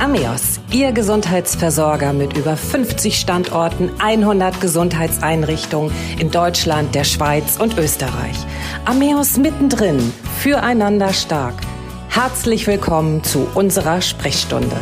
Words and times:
Ameos, 0.00 0.60
Ihr 0.72 0.92
Gesundheitsversorger 0.92 2.14
mit 2.14 2.34
über 2.34 2.56
50 2.56 3.20
Standorten, 3.20 3.90
100 3.98 4.58
Gesundheitseinrichtungen 4.58 5.92
in 6.18 6.30
Deutschland, 6.30 6.94
der 6.94 7.04
Schweiz 7.04 7.58
und 7.58 7.76
Österreich. 7.76 8.34
Ameos 8.86 9.36
mittendrin, 9.36 10.00
füreinander 10.38 11.12
stark. 11.12 11.52
Herzlich 12.08 12.66
willkommen 12.66 13.22
zu 13.24 13.46
unserer 13.54 14.00
Sprechstunde. 14.00 14.74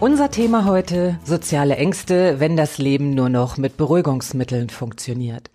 Unser 0.00 0.30
Thema 0.30 0.66
heute 0.66 1.18
soziale 1.24 1.76
Ängste, 1.76 2.40
wenn 2.40 2.58
das 2.58 2.76
Leben 2.76 3.14
nur 3.14 3.30
noch 3.30 3.56
mit 3.56 3.78
Beruhigungsmitteln 3.78 4.68
funktioniert. 4.68 5.48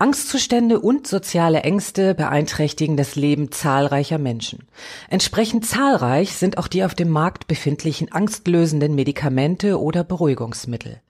Angstzustände 0.00 0.80
und 0.80 1.06
soziale 1.06 1.60
Ängste 1.60 2.14
beeinträchtigen 2.14 2.96
das 2.96 3.16
Leben 3.16 3.52
zahlreicher 3.52 4.16
Menschen. 4.16 4.66
Entsprechend 5.10 5.66
zahlreich 5.66 6.32
sind 6.32 6.56
auch 6.56 6.68
die 6.68 6.84
auf 6.84 6.94
dem 6.94 7.10
Markt 7.10 7.46
befindlichen 7.48 8.10
angstlösenden 8.10 8.94
Medikamente 8.94 9.78
oder 9.78 10.02
Beruhigungsmittel. 10.02 11.02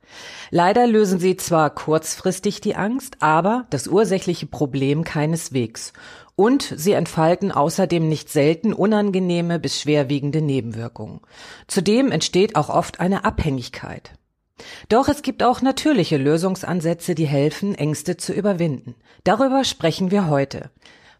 Leider 0.50 0.88
lösen 0.88 1.20
sie 1.20 1.36
zwar 1.36 1.70
kurzfristig 1.70 2.60
die 2.60 2.74
Angst, 2.74 3.18
aber 3.20 3.66
das 3.70 3.86
ursächliche 3.86 4.46
Problem 4.46 5.04
keineswegs. 5.04 5.92
Und 6.34 6.74
sie 6.76 6.92
entfalten 6.92 7.52
außerdem 7.52 8.08
nicht 8.08 8.28
selten 8.28 8.72
unangenehme 8.72 9.60
bis 9.60 9.80
schwerwiegende 9.80 10.40
Nebenwirkungen. 10.40 11.20
Zudem 11.68 12.10
entsteht 12.10 12.56
auch 12.56 12.70
oft 12.70 12.98
eine 12.98 13.24
Abhängigkeit. 13.24 14.10
Doch 14.88 15.08
es 15.08 15.22
gibt 15.22 15.42
auch 15.42 15.62
natürliche 15.62 16.16
Lösungsansätze, 16.16 17.14
die 17.14 17.26
helfen, 17.26 17.74
Ängste 17.74 18.16
zu 18.16 18.32
überwinden. 18.32 18.94
Darüber 19.24 19.64
sprechen 19.64 20.10
wir 20.10 20.28
heute. 20.28 20.70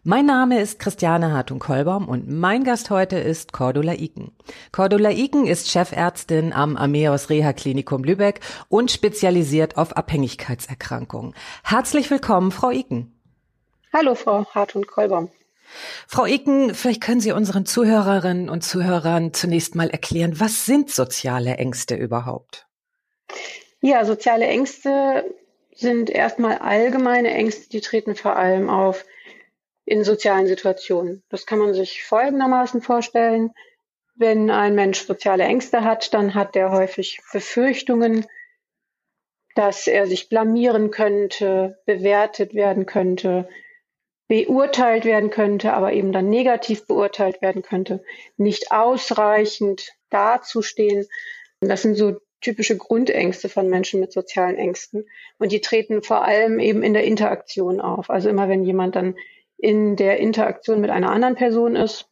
Mein 0.03 0.25
Name 0.25 0.59
ist 0.59 0.79
Christiane 0.79 1.31
Hartung-Kollbaum 1.31 2.07
und 2.07 2.27
mein 2.27 2.63
Gast 2.63 2.89
heute 2.89 3.17
ist 3.17 3.53
Cordula 3.53 3.93
Iken. 3.93 4.31
Cordula 4.71 5.11
Iken 5.11 5.45
ist 5.45 5.69
Chefärztin 5.69 6.53
am 6.53 6.75
Ameos 6.75 7.29
Reha 7.29 7.53
Klinikum 7.53 8.03
Lübeck 8.03 8.39
und 8.67 8.89
spezialisiert 8.89 9.77
auf 9.77 9.95
Abhängigkeitserkrankungen. 9.95 11.35
Herzlich 11.63 12.09
willkommen, 12.09 12.51
Frau 12.51 12.71
Iken. 12.71 13.15
Hallo, 13.93 14.15
Frau 14.15 14.45
Hartung-Kollbaum. 14.45 15.29
Frau 16.07 16.25
Iken, 16.25 16.73
vielleicht 16.73 17.01
können 17.01 17.21
Sie 17.21 17.31
unseren 17.31 17.67
Zuhörerinnen 17.67 18.49
und 18.49 18.63
Zuhörern 18.63 19.33
zunächst 19.33 19.75
mal 19.75 19.91
erklären, 19.91 20.39
was 20.39 20.65
sind 20.65 20.89
soziale 20.89 21.57
Ängste 21.57 21.93
überhaupt? 21.93 22.65
Ja, 23.81 24.05
soziale 24.05 24.45
Ängste 24.45 25.33
sind 25.73 26.09
erstmal 26.09 26.57
allgemeine 26.59 27.33
Ängste, 27.33 27.69
die 27.69 27.81
treten 27.81 28.15
vor 28.15 28.35
allem 28.35 28.69
auf 28.69 29.05
in 29.85 30.03
sozialen 30.03 30.47
Situationen. 30.47 31.23
Das 31.29 31.45
kann 31.45 31.59
man 31.59 31.73
sich 31.73 32.03
folgendermaßen 32.03 32.81
vorstellen. 32.81 33.51
Wenn 34.15 34.49
ein 34.49 34.75
Mensch 34.75 35.01
soziale 35.01 35.43
Ängste 35.43 35.83
hat, 35.83 36.13
dann 36.13 36.35
hat 36.35 36.55
er 36.55 36.71
häufig 36.71 37.21
Befürchtungen, 37.31 38.25
dass 39.55 39.87
er 39.87 40.07
sich 40.07 40.29
blamieren 40.29 40.91
könnte, 40.91 41.81
bewertet 41.85 42.53
werden 42.53 42.85
könnte, 42.85 43.49
beurteilt 44.27 45.03
werden 45.03 45.29
könnte, 45.29 45.73
aber 45.73 45.91
eben 45.91 46.11
dann 46.13 46.29
negativ 46.29 46.87
beurteilt 46.87 47.41
werden 47.41 47.63
könnte, 47.63 48.03
nicht 48.37 48.71
ausreichend 48.71 49.91
dazustehen. 50.09 51.07
Das 51.59 51.81
sind 51.81 51.95
so 51.95 52.17
typische 52.41 52.77
Grundängste 52.77 53.49
von 53.49 53.69
Menschen 53.69 53.99
mit 53.99 54.11
sozialen 54.11 54.57
Ängsten. 54.57 55.05
Und 55.37 55.51
die 55.51 55.61
treten 55.61 56.01
vor 56.01 56.25
allem 56.25 56.59
eben 56.59 56.83
in 56.83 56.93
der 56.93 57.03
Interaktion 57.03 57.79
auf. 57.79 58.09
Also 58.09 58.29
immer 58.29 58.49
wenn 58.49 58.63
jemand 58.63 58.95
dann 58.95 59.15
in 59.57 59.95
der 59.95 60.17
Interaktion 60.17 60.81
mit 60.81 60.89
einer 60.89 61.11
anderen 61.11 61.35
Person 61.35 61.75
ist, 61.75 62.09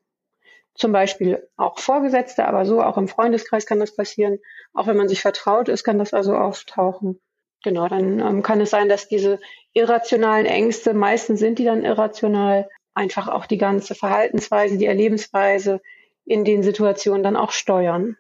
zum 0.76 0.92
Beispiel 0.94 1.48
auch 1.58 1.78
Vorgesetzte, 1.78 2.46
aber 2.46 2.66
so 2.66 2.82
auch 2.82 2.98
im 2.98 3.10
Freundeskreis 3.10 3.66
kann 3.66 3.80
das 3.80 3.96
passieren. 3.96 4.40
Auch 4.74 4.88
wenn 4.88 4.96
man 4.96 5.10
sich 5.10 5.22
vertraut 5.22 5.68
ist, 5.68 5.84
kann 5.84 6.00
das 6.00 6.14
also 6.14 6.36
auftauchen. 6.36 7.20
Genau, 7.64 7.90
dann 7.90 8.20
ähm, 8.20 8.44
kann 8.44 8.62
es 8.62 8.70
sein, 8.70 8.88
dass 8.88 9.10
diese 9.10 9.40
irrationalen 9.74 10.46
Ängste, 10.46 10.94
meistens 10.94 11.40
sind 11.40 11.60
die 11.60 11.66
dann 11.66 11.84
irrational, 11.84 12.70
einfach 12.94 13.28
auch 13.28 13.46
die 13.46 13.58
ganze 13.58 13.96
Verhaltensweise, 13.96 14.78
die 14.78 14.86
Erlebensweise 14.86 15.82
in 16.26 16.46
den 16.46 16.64
Situationen 16.64 17.24
dann 17.24 17.36
auch 17.36 17.52
steuern. 17.52 18.16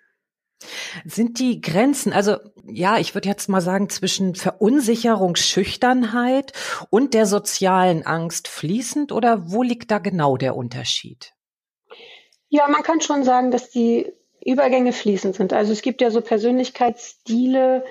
Sind 1.05 1.39
die 1.39 1.61
Grenzen, 1.61 2.13
also 2.13 2.37
ja, 2.65 2.97
ich 2.97 3.15
würde 3.15 3.29
jetzt 3.29 3.49
mal 3.49 3.61
sagen, 3.61 3.89
zwischen 3.89 4.35
Verunsicherung, 4.35 5.35
Schüchternheit 5.35 6.53
und 6.89 7.13
der 7.13 7.25
sozialen 7.25 8.05
Angst 8.05 8.47
fließend 8.47 9.11
oder 9.11 9.51
wo 9.51 9.63
liegt 9.63 9.91
da 9.91 9.99
genau 9.99 10.37
der 10.37 10.55
Unterschied? 10.55 11.33
Ja, 12.49 12.67
man 12.67 12.83
kann 12.83 13.01
schon 13.01 13.23
sagen, 13.23 13.51
dass 13.51 13.69
die 13.69 14.11
Übergänge 14.43 14.93
fließend 14.93 15.35
sind. 15.35 15.53
Also 15.53 15.71
es 15.71 15.81
gibt 15.81 16.01
ja 16.01 16.11
so 16.11 16.21
Persönlichkeitsstile, 16.21 17.85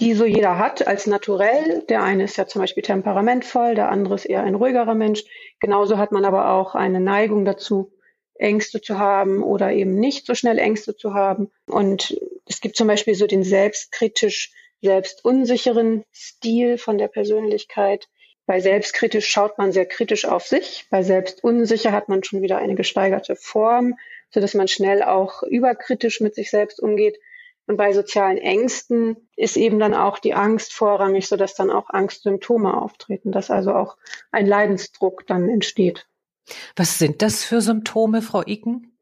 die 0.00 0.14
so 0.14 0.24
jeder 0.24 0.58
hat 0.58 0.86
als 0.86 1.06
naturell. 1.06 1.82
Der 1.88 2.02
eine 2.02 2.24
ist 2.24 2.36
ja 2.36 2.46
zum 2.46 2.62
Beispiel 2.62 2.82
temperamentvoll, 2.82 3.74
der 3.74 3.90
andere 3.90 4.14
ist 4.14 4.24
eher 4.24 4.42
ein 4.42 4.54
ruhigerer 4.54 4.94
Mensch. 4.94 5.24
Genauso 5.60 5.98
hat 5.98 6.12
man 6.12 6.24
aber 6.24 6.50
auch 6.50 6.74
eine 6.74 7.00
Neigung 7.00 7.44
dazu, 7.44 7.92
Ängste 8.38 8.80
zu 8.80 8.98
haben 8.98 9.42
oder 9.42 9.72
eben 9.72 9.94
nicht 9.98 10.26
so 10.26 10.34
schnell 10.34 10.58
Ängste 10.58 10.96
zu 10.96 11.14
haben. 11.14 11.50
Und 11.66 12.18
es 12.46 12.60
gibt 12.60 12.76
zum 12.76 12.86
Beispiel 12.86 13.14
so 13.14 13.26
den 13.26 13.42
selbstkritisch, 13.42 14.52
selbstunsicheren 14.80 16.04
Stil 16.14 16.78
von 16.78 16.98
der 16.98 17.08
Persönlichkeit. 17.08 18.08
Bei 18.46 18.60
selbstkritisch 18.60 19.28
schaut 19.28 19.58
man 19.58 19.72
sehr 19.72 19.86
kritisch 19.86 20.24
auf 20.24 20.46
sich. 20.46 20.86
Bei 20.90 21.02
selbstunsicher 21.02 21.92
hat 21.92 22.08
man 22.08 22.24
schon 22.24 22.40
wieder 22.42 22.58
eine 22.58 22.76
gesteigerte 22.76 23.36
Form, 23.36 23.96
so 24.30 24.40
dass 24.40 24.54
man 24.54 24.68
schnell 24.68 25.02
auch 25.02 25.42
überkritisch 25.42 26.20
mit 26.20 26.34
sich 26.34 26.50
selbst 26.50 26.80
umgeht. 26.80 27.18
Und 27.66 27.76
bei 27.76 27.92
sozialen 27.92 28.38
Ängsten 28.38 29.28
ist 29.36 29.58
eben 29.58 29.78
dann 29.78 29.92
auch 29.92 30.18
die 30.18 30.32
Angst 30.32 30.72
vorrangig, 30.72 31.28
so 31.28 31.36
dass 31.36 31.54
dann 31.54 31.70
auch 31.70 31.90
Angstsymptome 31.90 32.80
auftreten, 32.80 33.30
dass 33.30 33.50
also 33.50 33.74
auch 33.74 33.98
ein 34.32 34.46
Leidensdruck 34.46 35.26
dann 35.26 35.50
entsteht. 35.50 36.07
Was 36.76 36.98
sind 36.98 37.22
das 37.22 37.44
für 37.44 37.60
Symptome, 37.60 38.22
Frau 38.22 38.42
Iken? 38.46 38.92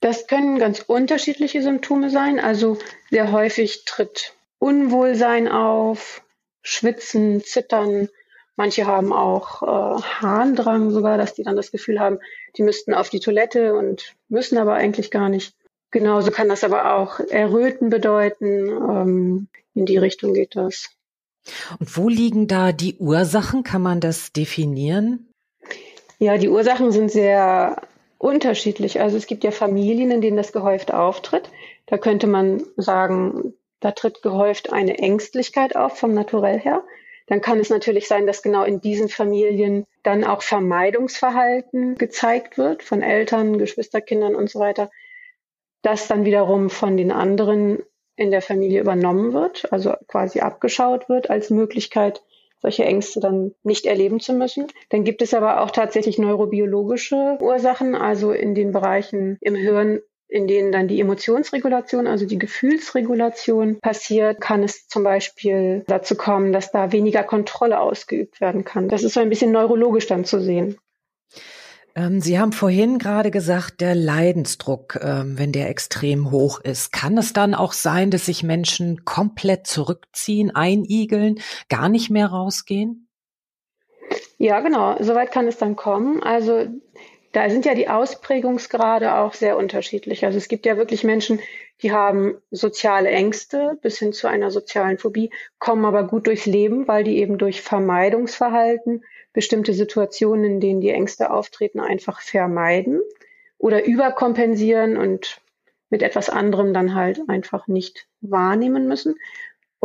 Das 0.00 0.26
können 0.26 0.58
ganz 0.58 0.80
unterschiedliche 0.80 1.62
Symptome 1.62 2.10
sein. 2.10 2.38
Also 2.38 2.78
sehr 3.10 3.32
häufig 3.32 3.84
tritt 3.86 4.34
Unwohlsein 4.58 5.48
auf, 5.48 6.22
Schwitzen, 6.62 7.42
Zittern. 7.42 8.08
Manche 8.56 8.86
haben 8.86 9.12
auch 9.12 9.62
äh, 9.62 10.02
Harndrang 10.02 10.90
sogar, 10.90 11.18
dass 11.18 11.34
die 11.34 11.42
dann 11.42 11.56
das 11.56 11.72
Gefühl 11.72 12.00
haben, 12.00 12.18
die 12.56 12.62
müssten 12.62 12.94
auf 12.94 13.08
die 13.08 13.20
Toilette 13.20 13.74
und 13.74 14.14
müssen 14.28 14.58
aber 14.58 14.74
eigentlich 14.74 15.10
gar 15.10 15.28
nicht. 15.28 15.54
Genauso 15.90 16.30
kann 16.30 16.48
das 16.48 16.64
aber 16.64 16.94
auch 16.94 17.20
Erröten 17.20 17.88
bedeuten. 17.88 18.68
Ähm, 18.68 19.48
in 19.74 19.86
die 19.86 19.96
Richtung 19.96 20.34
geht 20.34 20.56
das. 20.56 20.90
Und 21.78 21.96
wo 21.96 22.08
liegen 22.08 22.46
da 22.46 22.72
die 22.72 22.96
Ursachen? 22.96 23.62
Kann 23.62 23.82
man 23.82 24.00
das 24.00 24.32
definieren? 24.32 25.28
Ja, 26.18 26.38
die 26.38 26.48
Ursachen 26.48 26.92
sind 26.92 27.10
sehr 27.10 27.82
unterschiedlich. 28.18 29.00
Also 29.00 29.16
es 29.16 29.26
gibt 29.26 29.44
ja 29.44 29.50
Familien, 29.50 30.10
in 30.10 30.20
denen 30.20 30.36
das 30.36 30.52
gehäuft 30.52 30.92
auftritt. 30.92 31.50
Da 31.86 31.98
könnte 31.98 32.26
man 32.26 32.62
sagen, 32.76 33.54
da 33.80 33.90
tritt 33.90 34.22
gehäuft 34.22 34.72
eine 34.72 34.98
Ängstlichkeit 34.98 35.76
auf 35.76 35.98
vom 35.98 36.14
Naturell 36.14 36.58
her. 36.58 36.82
Dann 37.26 37.40
kann 37.40 37.58
es 37.58 37.70
natürlich 37.70 38.06
sein, 38.06 38.26
dass 38.26 38.42
genau 38.42 38.64
in 38.64 38.80
diesen 38.80 39.08
Familien 39.08 39.86
dann 40.02 40.24
auch 40.24 40.42
Vermeidungsverhalten 40.42 41.96
gezeigt 41.96 42.58
wird 42.58 42.82
von 42.82 43.02
Eltern, 43.02 43.58
Geschwisterkindern 43.58 44.34
und 44.34 44.50
so 44.50 44.58
weiter, 44.58 44.90
das 45.82 46.06
dann 46.06 46.24
wiederum 46.24 46.70
von 46.70 46.96
den 46.96 47.12
anderen 47.12 47.82
in 48.16 48.30
der 48.30 48.42
Familie 48.42 48.80
übernommen 48.80 49.32
wird, 49.32 49.70
also 49.72 49.94
quasi 50.06 50.40
abgeschaut 50.40 51.08
wird 51.08 51.30
als 51.30 51.50
Möglichkeit, 51.50 52.22
solche 52.64 52.84
Ängste 52.84 53.20
dann 53.20 53.54
nicht 53.62 53.84
erleben 53.84 54.20
zu 54.20 54.32
müssen. 54.32 54.68
Dann 54.88 55.04
gibt 55.04 55.20
es 55.20 55.34
aber 55.34 55.60
auch 55.60 55.70
tatsächlich 55.70 56.18
neurobiologische 56.18 57.36
Ursachen, 57.40 57.94
also 57.94 58.32
in 58.32 58.54
den 58.54 58.72
Bereichen 58.72 59.36
im 59.42 59.54
Hirn, 59.54 60.00
in 60.28 60.46
denen 60.46 60.72
dann 60.72 60.88
die 60.88 60.98
Emotionsregulation, 60.98 62.06
also 62.06 62.24
die 62.24 62.38
Gefühlsregulation 62.38 63.80
passiert, 63.80 64.40
kann 64.40 64.62
es 64.62 64.88
zum 64.88 65.04
Beispiel 65.04 65.84
dazu 65.86 66.16
kommen, 66.16 66.54
dass 66.54 66.72
da 66.72 66.90
weniger 66.90 67.22
Kontrolle 67.22 67.78
ausgeübt 67.78 68.40
werden 68.40 68.64
kann. 68.64 68.88
Das 68.88 69.04
ist 69.04 69.12
so 69.12 69.20
ein 69.20 69.28
bisschen 69.28 69.52
neurologisch 69.52 70.06
dann 70.06 70.24
zu 70.24 70.40
sehen. 70.40 70.78
Ähm, 71.96 72.20
Sie 72.20 72.38
haben 72.38 72.52
vorhin 72.52 72.98
gerade 72.98 73.30
gesagt, 73.30 73.80
der 73.80 73.94
Leidensdruck, 73.94 74.98
ähm, 75.00 75.38
wenn 75.38 75.52
der 75.52 75.68
extrem 75.68 76.30
hoch 76.30 76.60
ist. 76.60 76.92
Kann 76.92 77.16
es 77.16 77.32
dann 77.32 77.54
auch 77.54 77.72
sein, 77.72 78.10
dass 78.10 78.26
sich 78.26 78.42
Menschen 78.42 79.04
komplett 79.04 79.66
zurückziehen, 79.66 80.54
einigeln, 80.54 81.40
gar 81.68 81.88
nicht 81.88 82.10
mehr 82.10 82.26
rausgehen? 82.26 83.08
Ja, 84.38 84.60
genau. 84.60 84.96
Soweit 85.00 85.30
kann 85.30 85.46
es 85.46 85.56
dann 85.56 85.76
kommen. 85.76 86.22
Also 86.22 86.66
da 87.32 87.48
sind 87.48 87.64
ja 87.64 87.74
die 87.74 87.88
Ausprägungsgrade 87.88 89.16
auch 89.16 89.34
sehr 89.34 89.56
unterschiedlich. 89.56 90.24
Also 90.24 90.38
es 90.38 90.48
gibt 90.48 90.66
ja 90.66 90.76
wirklich 90.76 91.04
Menschen, 91.04 91.40
die 91.82 91.92
haben 91.92 92.36
soziale 92.50 93.10
Ängste 93.10 93.78
bis 93.82 93.98
hin 93.98 94.12
zu 94.12 94.28
einer 94.28 94.50
sozialen 94.50 94.98
Phobie, 94.98 95.30
kommen 95.58 95.84
aber 95.84 96.04
gut 96.04 96.26
durchs 96.26 96.46
Leben, 96.46 96.86
weil 96.86 97.02
die 97.02 97.18
eben 97.18 97.38
durch 97.38 97.60
Vermeidungsverhalten 97.62 99.04
bestimmte 99.34 99.74
Situationen, 99.74 100.44
in 100.44 100.60
denen 100.60 100.80
die 100.80 100.90
Ängste 100.90 101.30
auftreten, 101.30 101.80
einfach 101.80 102.22
vermeiden 102.22 103.02
oder 103.58 103.84
überkompensieren 103.84 104.96
und 104.96 105.42
mit 105.90 106.02
etwas 106.02 106.30
anderem 106.30 106.72
dann 106.72 106.94
halt 106.94 107.20
einfach 107.28 107.66
nicht 107.66 108.08
wahrnehmen 108.22 108.88
müssen. 108.88 109.16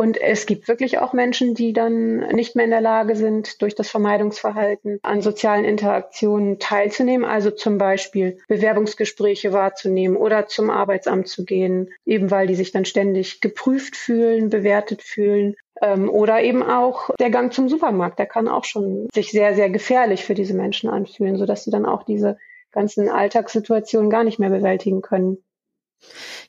Und 0.00 0.18
es 0.18 0.46
gibt 0.46 0.66
wirklich 0.66 0.96
auch 0.96 1.12
Menschen, 1.12 1.54
die 1.54 1.74
dann 1.74 2.20
nicht 2.28 2.56
mehr 2.56 2.64
in 2.64 2.70
der 2.70 2.80
Lage 2.80 3.16
sind, 3.16 3.60
durch 3.60 3.74
das 3.74 3.90
Vermeidungsverhalten 3.90 4.98
an 5.02 5.20
sozialen 5.20 5.66
Interaktionen 5.66 6.58
teilzunehmen, 6.58 7.26
also 7.28 7.50
zum 7.50 7.76
Beispiel 7.76 8.38
Bewerbungsgespräche 8.48 9.52
wahrzunehmen 9.52 10.16
oder 10.16 10.46
zum 10.46 10.70
Arbeitsamt 10.70 11.28
zu 11.28 11.44
gehen, 11.44 11.90
eben 12.06 12.30
weil 12.30 12.46
die 12.46 12.54
sich 12.54 12.72
dann 12.72 12.86
ständig 12.86 13.42
geprüft 13.42 13.94
fühlen, 13.94 14.48
bewertet 14.48 15.02
fühlen. 15.02 15.54
Ähm, 15.80 16.10
oder 16.10 16.42
eben 16.42 16.62
auch 16.62 17.10
der 17.18 17.30
Gang 17.30 17.52
zum 17.52 17.68
Supermarkt, 17.68 18.18
der 18.18 18.26
kann 18.26 18.48
auch 18.48 18.64
schon 18.64 19.08
sich 19.14 19.30
sehr, 19.30 19.54
sehr 19.54 19.70
gefährlich 19.70 20.24
für 20.24 20.34
diese 20.34 20.54
Menschen 20.54 20.90
anfühlen, 20.90 21.36
sodass 21.36 21.64
sie 21.64 21.70
dann 21.70 21.86
auch 21.86 22.02
diese 22.02 22.36
ganzen 22.70 23.08
Alltagssituationen 23.08 24.10
gar 24.10 24.24
nicht 24.24 24.38
mehr 24.38 24.50
bewältigen 24.50 25.02
können. 25.02 25.38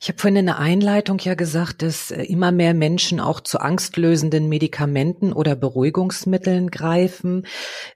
Ich 0.00 0.08
habe 0.08 0.18
vorhin 0.18 0.36
in 0.36 0.46
der 0.46 0.58
Einleitung 0.58 1.18
ja 1.18 1.34
gesagt, 1.34 1.82
dass 1.82 2.10
äh, 2.10 2.22
immer 2.24 2.52
mehr 2.52 2.74
Menschen 2.74 3.20
auch 3.20 3.40
zu 3.40 3.60
angstlösenden 3.60 4.48
Medikamenten 4.48 5.32
oder 5.32 5.54
Beruhigungsmitteln 5.54 6.70
greifen. 6.70 7.46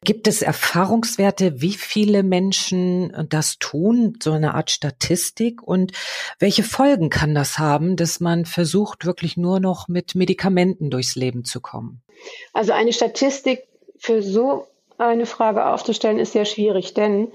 Gibt 0.05 0.29
es 0.29 0.43
Erfahrungswerte, 0.43 1.61
wie 1.61 1.75
viele 1.75 2.23
Menschen 2.23 3.26
das 3.29 3.58
tun, 3.58 4.19
so 4.23 4.32
eine 4.32 4.55
Art 4.55 4.70
Statistik? 4.70 5.62
Und 5.62 5.93
welche 6.38 6.62
Folgen 6.62 7.11
kann 7.11 7.35
das 7.35 7.58
haben, 7.58 7.97
dass 7.97 8.20
man 8.20 8.44
versucht, 8.44 9.05
wirklich 9.05 9.37
nur 9.37 9.61
noch 9.61 9.88
mit 9.88 10.14
Medikamenten 10.14 10.91
durchs 10.91 11.17
Leben 11.17 11.44
zu 11.44 11.61
kommen? 11.61 12.03
Also 12.53 12.73
eine 12.73 12.93
Statistik 12.93 13.67
für 13.99 14.23
so 14.23 14.67
eine 14.99 15.26
Frage 15.26 15.67
aufzustellen, 15.67 16.19
ist 16.19 16.32
sehr 16.32 16.44
schwierig, 16.44 16.94
denn 16.94 17.32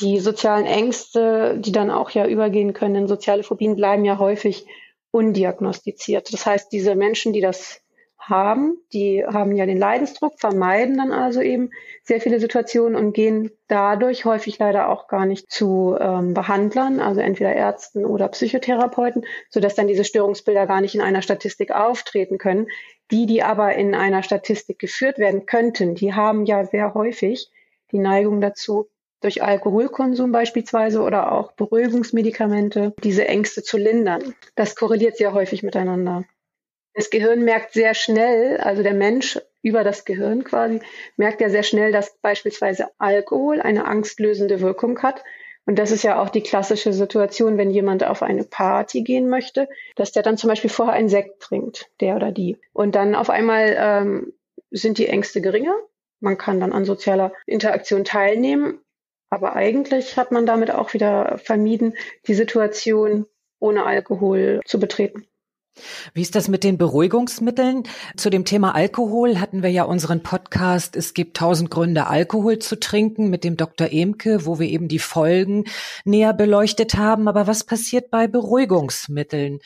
die 0.00 0.20
sozialen 0.20 0.66
Ängste, 0.66 1.56
die 1.58 1.72
dann 1.72 1.90
auch 1.90 2.10
ja 2.10 2.26
übergehen 2.26 2.72
können 2.72 2.94
in 2.94 3.08
soziale 3.08 3.42
Phobien, 3.42 3.76
bleiben 3.76 4.04
ja 4.04 4.18
häufig 4.18 4.66
undiagnostiziert. 5.10 6.32
Das 6.32 6.44
heißt, 6.46 6.72
diese 6.72 6.94
Menschen, 6.94 7.32
die 7.32 7.40
das 7.40 7.80
haben, 8.28 8.76
die 8.92 9.24
haben 9.24 9.54
ja 9.54 9.66
den 9.66 9.78
Leidensdruck, 9.78 10.38
vermeiden 10.38 10.96
dann 10.96 11.12
also 11.12 11.40
eben 11.40 11.70
sehr 12.02 12.20
viele 12.20 12.40
Situationen 12.40 12.96
und 12.96 13.12
gehen 13.12 13.50
dadurch 13.68 14.24
häufig 14.24 14.58
leider 14.58 14.88
auch 14.88 15.06
gar 15.06 15.26
nicht 15.26 15.50
zu 15.50 15.96
ähm, 15.98 16.34
Behandlern, 16.34 17.00
also 17.00 17.20
entweder 17.20 17.54
Ärzten 17.54 18.04
oder 18.04 18.28
Psychotherapeuten, 18.28 19.24
sodass 19.48 19.74
dann 19.74 19.86
diese 19.86 20.04
Störungsbilder 20.04 20.66
gar 20.66 20.80
nicht 20.80 20.94
in 20.94 21.00
einer 21.00 21.22
Statistik 21.22 21.70
auftreten 21.70 22.38
können. 22.38 22.66
Die, 23.12 23.26
die 23.26 23.44
aber 23.44 23.76
in 23.76 23.94
einer 23.94 24.24
Statistik 24.24 24.80
geführt 24.80 25.18
werden 25.18 25.46
könnten, 25.46 25.94
die 25.94 26.12
haben 26.12 26.44
ja 26.44 26.64
sehr 26.64 26.94
häufig 26.94 27.50
die 27.92 28.00
Neigung 28.00 28.40
dazu, 28.40 28.88
durch 29.26 29.42
Alkoholkonsum 29.42 30.30
beispielsweise 30.30 31.02
oder 31.02 31.32
auch 31.32 31.52
Beruhigungsmedikamente 31.52 32.94
diese 33.02 33.26
Ängste 33.26 33.64
zu 33.64 33.76
lindern. 33.76 34.34
Das 34.54 34.76
korreliert 34.76 35.16
sehr 35.16 35.32
häufig 35.32 35.64
miteinander. 35.64 36.24
Das 36.94 37.10
Gehirn 37.10 37.42
merkt 37.44 37.72
sehr 37.72 37.94
schnell, 37.94 38.58
also 38.58 38.84
der 38.84 38.94
Mensch 38.94 39.38
über 39.62 39.82
das 39.82 40.04
Gehirn 40.04 40.44
quasi, 40.44 40.80
merkt 41.16 41.40
ja 41.40 41.50
sehr 41.50 41.64
schnell, 41.64 41.90
dass 41.90 42.16
beispielsweise 42.22 42.86
Alkohol 42.98 43.60
eine 43.60 43.84
angstlösende 43.86 44.60
Wirkung 44.60 45.02
hat. 45.02 45.24
Und 45.66 45.80
das 45.80 45.90
ist 45.90 46.04
ja 46.04 46.22
auch 46.22 46.28
die 46.28 46.42
klassische 46.42 46.92
Situation, 46.92 47.58
wenn 47.58 47.70
jemand 47.70 48.04
auf 48.04 48.22
eine 48.22 48.44
Party 48.44 49.02
gehen 49.02 49.28
möchte, 49.28 49.68
dass 49.96 50.12
der 50.12 50.22
dann 50.22 50.38
zum 50.38 50.48
Beispiel 50.48 50.70
vorher 50.70 50.94
einen 50.94 51.08
Sekt 51.08 51.40
trinkt, 51.42 51.90
der 52.00 52.14
oder 52.14 52.30
die. 52.30 52.58
Und 52.72 52.94
dann 52.94 53.16
auf 53.16 53.28
einmal 53.28 53.76
ähm, 53.76 54.32
sind 54.70 54.98
die 54.98 55.08
Ängste 55.08 55.40
geringer. 55.40 55.74
Man 56.20 56.38
kann 56.38 56.60
dann 56.60 56.72
an 56.72 56.84
sozialer 56.84 57.32
Interaktion 57.44 58.04
teilnehmen 58.04 58.78
aber 59.30 59.56
eigentlich 59.56 60.16
hat 60.16 60.32
man 60.32 60.46
damit 60.46 60.70
auch 60.70 60.94
wieder 60.94 61.38
vermieden, 61.38 61.94
die 62.26 62.34
Situation 62.34 63.26
ohne 63.58 63.84
Alkohol 63.84 64.60
zu 64.64 64.78
betreten. 64.78 65.26
Wie 66.14 66.22
ist 66.22 66.34
das 66.34 66.48
mit 66.48 66.64
den 66.64 66.78
Beruhigungsmitteln? 66.78 67.82
Zu 68.16 68.30
dem 68.30 68.44
Thema 68.44 68.74
Alkohol 68.74 69.40
hatten 69.40 69.62
wir 69.62 69.70
ja 69.70 69.84
unseren 69.84 70.22
Podcast 70.22 70.96
Es 70.96 71.12
gibt 71.12 71.36
tausend 71.36 71.70
Gründe, 71.70 72.06
Alkohol 72.06 72.58
zu 72.58 72.80
trinken 72.80 73.28
mit 73.28 73.44
dem 73.44 73.56
Dr. 73.56 73.88
Emke, 73.92 74.46
wo 74.46 74.58
wir 74.58 74.68
eben 74.68 74.88
die 74.88 74.98
Folgen 74.98 75.64
näher 76.04 76.32
beleuchtet 76.32 76.94
haben. 76.94 77.28
Aber 77.28 77.46
was 77.46 77.64
passiert 77.64 78.10
bei 78.10 78.26
Beruhigungsmitteln? 78.26 79.58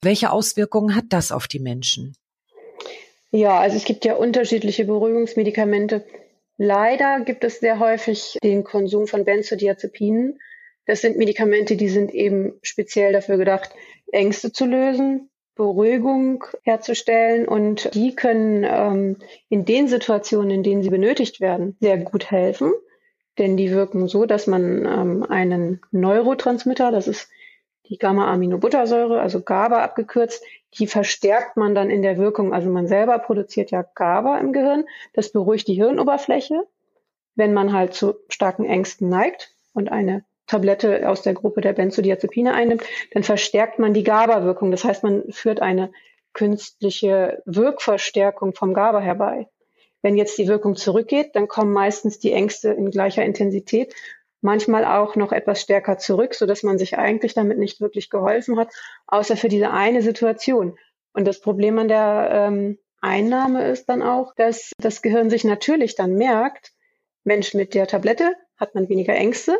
Welche 0.00 0.30
Auswirkungen 0.30 0.94
hat 0.94 1.06
das 1.10 1.32
auf 1.32 1.46
die 1.46 1.60
Menschen? 1.60 2.16
Ja, 3.30 3.58
also 3.58 3.76
es 3.76 3.84
gibt 3.84 4.06
ja 4.06 4.14
unterschiedliche 4.14 4.86
Beruhigungsmedikamente. 4.86 6.06
Leider 6.58 7.20
gibt 7.20 7.44
es 7.44 7.60
sehr 7.60 7.78
häufig 7.78 8.36
den 8.42 8.64
Konsum 8.64 9.06
von 9.06 9.24
Benzodiazepinen. 9.24 10.40
Das 10.86 11.00
sind 11.00 11.16
Medikamente, 11.16 11.76
die 11.76 11.88
sind 11.88 12.12
eben 12.12 12.58
speziell 12.62 13.12
dafür 13.12 13.36
gedacht, 13.36 13.70
Ängste 14.10 14.52
zu 14.52 14.66
lösen, 14.66 15.30
Beruhigung 15.54 16.44
herzustellen 16.62 17.46
und 17.46 17.94
die 17.94 18.14
können 18.14 18.64
ähm, 18.64 19.16
in 19.48 19.64
den 19.64 19.86
Situationen, 19.86 20.50
in 20.50 20.62
denen 20.62 20.82
sie 20.82 20.90
benötigt 20.90 21.40
werden, 21.40 21.76
sehr 21.80 21.98
gut 21.98 22.30
helfen. 22.30 22.72
Denn 23.38 23.56
die 23.56 23.70
wirken 23.70 24.08
so, 24.08 24.26
dass 24.26 24.48
man 24.48 24.84
ähm, 24.84 25.26
einen 25.28 25.80
Neurotransmitter, 25.92 26.90
das 26.90 27.06
ist 27.06 27.28
die 27.88 27.98
Gamma-Aminobuttersäure, 27.98 29.20
also 29.20 29.40
GABA 29.40 29.82
abgekürzt, 29.82 30.44
die 30.78 30.86
verstärkt 30.86 31.56
man 31.56 31.74
dann 31.74 31.90
in 31.90 32.02
der 32.02 32.18
Wirkung. 32.18 32.52
Also 32.52 32.68
man 32.68 32.86
selber 32.86 33.18
produziert 33.18 33.70
ja 33.70 33.82
GABA 33.82 34.38
im 34.38 34.52
Gehirn. 34.52 34.84
Das 35.14 35.32
beruhigt 35.32 35.68
die 35.68 35.74
Hirnoberfläche. 35.74 36.64
Wenn 37.34 37.54
man 37.54 37.72
halt 37.72 37.94
zu 37.94 38.14
starken 38.28 38.64
Ängsten 38.64 39.08
neigt 39.08 39.54
und 39.72 39.90
eine 39.90 40.24
Tablette 40.46 41.08
aus 41.08 41.22
der 41.22 41.34
Gruppe 41.34 41.60
der 41.60 41.72
Benzodiazepine 41.72 42.54
einnimmt, 42.54 42.82
dann 43.12 43.22
verstärkt 43.22 43.78
man 43.78 43.94
die 43.94 44.04
GABA-Wirkung. 44.04 44.70
Das 44.70 44.84
heißt, 44.84 45.02
man 45.02 45.24
führt 45.30 45.62
eine 45.62 45.92
künstliche 46.32 47.42
Wirkverstärkung 47.46 48.54
vom 48.54 48.74
GABA 48.74 49.00
herbei. 49.00 49.48
Wenn 50.02 50.16
jetzt 50.16 50.38
die 50.38 50.48
Wirkung 50.48 50.76
zurückgeht, 50.76 51.34
dann 51.34 51.48
kommen 51.48 51.72
meistens 51.72 52.18
die 52.18 52.32
Ängste 52.32 52.70
in 52.70 52.90
gleicher 52.90 53.24
Intensität 53.24 53.94
manchmal 54.40 54.84
auch 54.84 55.16
noch 55.16 55.32
etwas 55.32 55.60
stärker 55.60 55.98
zurück, 55.98 56.34
so 56.34 56.46
dass 56.46 56.62
man 56.62 56.78
sich 56.78 56.98
eigentlich 56.98 57.34
damit 57.34 57.58
nicht 57.58 57.80
wirklich 57.80 58.10
geholfen 58.10 58.58
hat, 58.58 58.72
außer 59.06 59.36
für 59.36 59.48
diese 59.48 59.70
eine 59.70 60.02
Situation. 60.02 60.78
Und 61.12 61.26
das 61.26 61.40
Problem 61.40 61.78
an 61.78 61.88
der 61.88 62.30
ähm, 62.32 62.78
Einnahme 63.00 63.68
ist 63.68 63.88
dann 63.88 64.02
auch, 64.02 64.34
dass 64.34 64.72
das 64.78 65.02
Gehirn 65.02 65.30
sich 65.30 65.44
natürlich 65.44 65.94
dann 65.94 66.14
merkt, 66.14 66.72
Mensch, 67.24 67.54
mit 67.54 67.74
der 67.74 67.86
Tablette 67.86 68.34
hat 68.56 68.74
man 68.74 68.88
weniger 68.88 69.14
Ängste, 69.14 69.58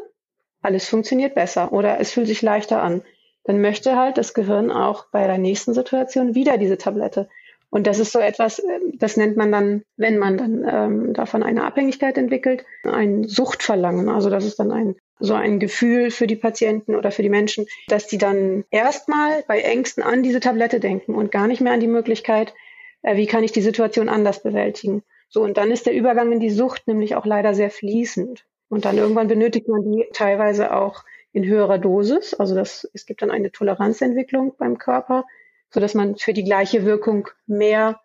alles 0.62 0.88
funktioniert 0.88 1.34
besser 1.34 1.72
oder 1.72 2.00
es 2.00 2.12
fühlt 2.12 2.26
sich 2.26 2.42
leichter 2.42 2.82
an. 2.82 3.02
Dann 3.44 3.60
möchte 3.60 3.96
halt 3.96 4.18
das 4.18 4.34
Gehirn 4.34 4.70
auch 4.70 5.06
bei 5.10 5.26
der 5.26 5.38
nächsten 5.38 5.72
Situation 5.72 6.34
wieder 6.34 6.58
diese 6.58 6.78
Tablette. 6.78 7.28
Und 7.70 7.86
das 7.86 7.98
ist 7.98 8.12
so 8.12 8.18
etwas, 8.18 8.60
ähm, 8.60 8.94
das 8.98 9.16
nennt 9.16 9.36
man 9.36 9.52
dann, 9.52 9.82
wenn 9.96 10.18
man 10.18 10.38
dann 10.38 10.66
ähm, 10.68 11.12
davon 11.12 11.42
eine 11.42 11.64
Abhängigkeit 11.64 12.16
entwickelt, 12.16 12.64
ein 12.84 13.24
Suchtverlangen. 13.24 14.08
Also 14.08 14.30
das 14.30 14.44
ist 14.44 14.58
dann 14.58 14.72
ein 14.72 14.96
so 15.20 15.34
ein 15.34 15.58
Gefühl 15.58 16.10
für 16.10 16.26
die 16.26 16.36
Patienten 16.36 16.94
oder 16.94 17.10
für 17.10 17.22
die 17.22 17.28
Menschen, 17.28 17.66
dass 17.88 18.06
die 18.06 18.18
dann 18.18 18.64
erstmal 18.70 19.42
bei 19.48 19.60
Ängsten 19.60 20.02
an 20.02 20.22
diese 20.22 20.40
Tablette 20.40 20.80
denken 20.80 21.14
und 21.14 21.32
gar 21.32 21.48
nicht 21.48 21.60
mehr 21.60 21.72
an 21.72 21.80
die 21.80 21.88
Möglichkeit, 21.88 22.54
äh, 23.02 23.16
wie 23.16 23.26
kann 23.26 23.44
ich 23.44 23.52
die 23.52 23.62
Situation 23.62 24.08
anders 24.08 24.42
bewältigen. 24.42 25.02
So, 25.28 25.42
und 25.42 25.56
dann 25.56 25.70
ist 25.70 25.86
der 25.86 25.94
Übergang 25.94 26.32
in 26.32 26.40
die 26.40 26.50
Sucht 26.50 26.86
nämlich 26.86 27.16
auch 27.16 27.26
leider 27.26 27.52
sehr 27.52 27.70
fließend. 27.70 28.46
Und 28.68 28.84
dann 28.84 28.98
irgendwann 28.98 29.28
benötigt 29.28 29.68
man 29.68 29.82
die 29.82 30.06
teilweise 30.12 30.74
auch 30.74 31.04
in 31.32 31.44
höherer 31.44 31.78
Dosis. 31.78 32.34
Also 32.34 32.54
das, 32.54 32.88
es 32.94 33.06
gibt 33.06 33.22
dann 33.22 33.30
eine 33.30 33.50
Toleranzentwicklung 33.50 34.54
beim 34.58 34.78
Körper 34.78 35.24
so 35.70 35.80
dass 35.80 35.94
man 35.94 36.16
für 36.16 36.32
die 36.32 36.44
gleiche 36.44 36.84
Wirkung 36.84 37.28
mehr 37.46 38.00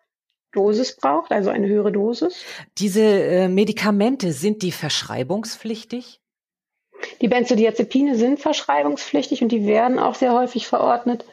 Dosis 0.52 0.96
braucht, 0.96 1.32
also 1.32 1.50
eine 1.50 1.66
höhere 1.66 1.92
Dosis. 1.92 2.44
Diese 2.78 3.02
äh, 3.02 3.48
Medikamente, 3.48 4.32
sind 4.32 4.62
die 4.62 4.72
verschreibungspflichtig? 4.72 6.20
Die 7.20 7.28
Benzodiazepine 7.28 8.16
sind 8.16 8.40
verschreibungspflichtig 8.40 9.42
und 9.42 9.50
die 9.50 9.66
werden 9.66 9.98
auch 9.98 10.14
sehr 10.14 10.32
häufig 10.32 10.66
verordnet 10.66 11.24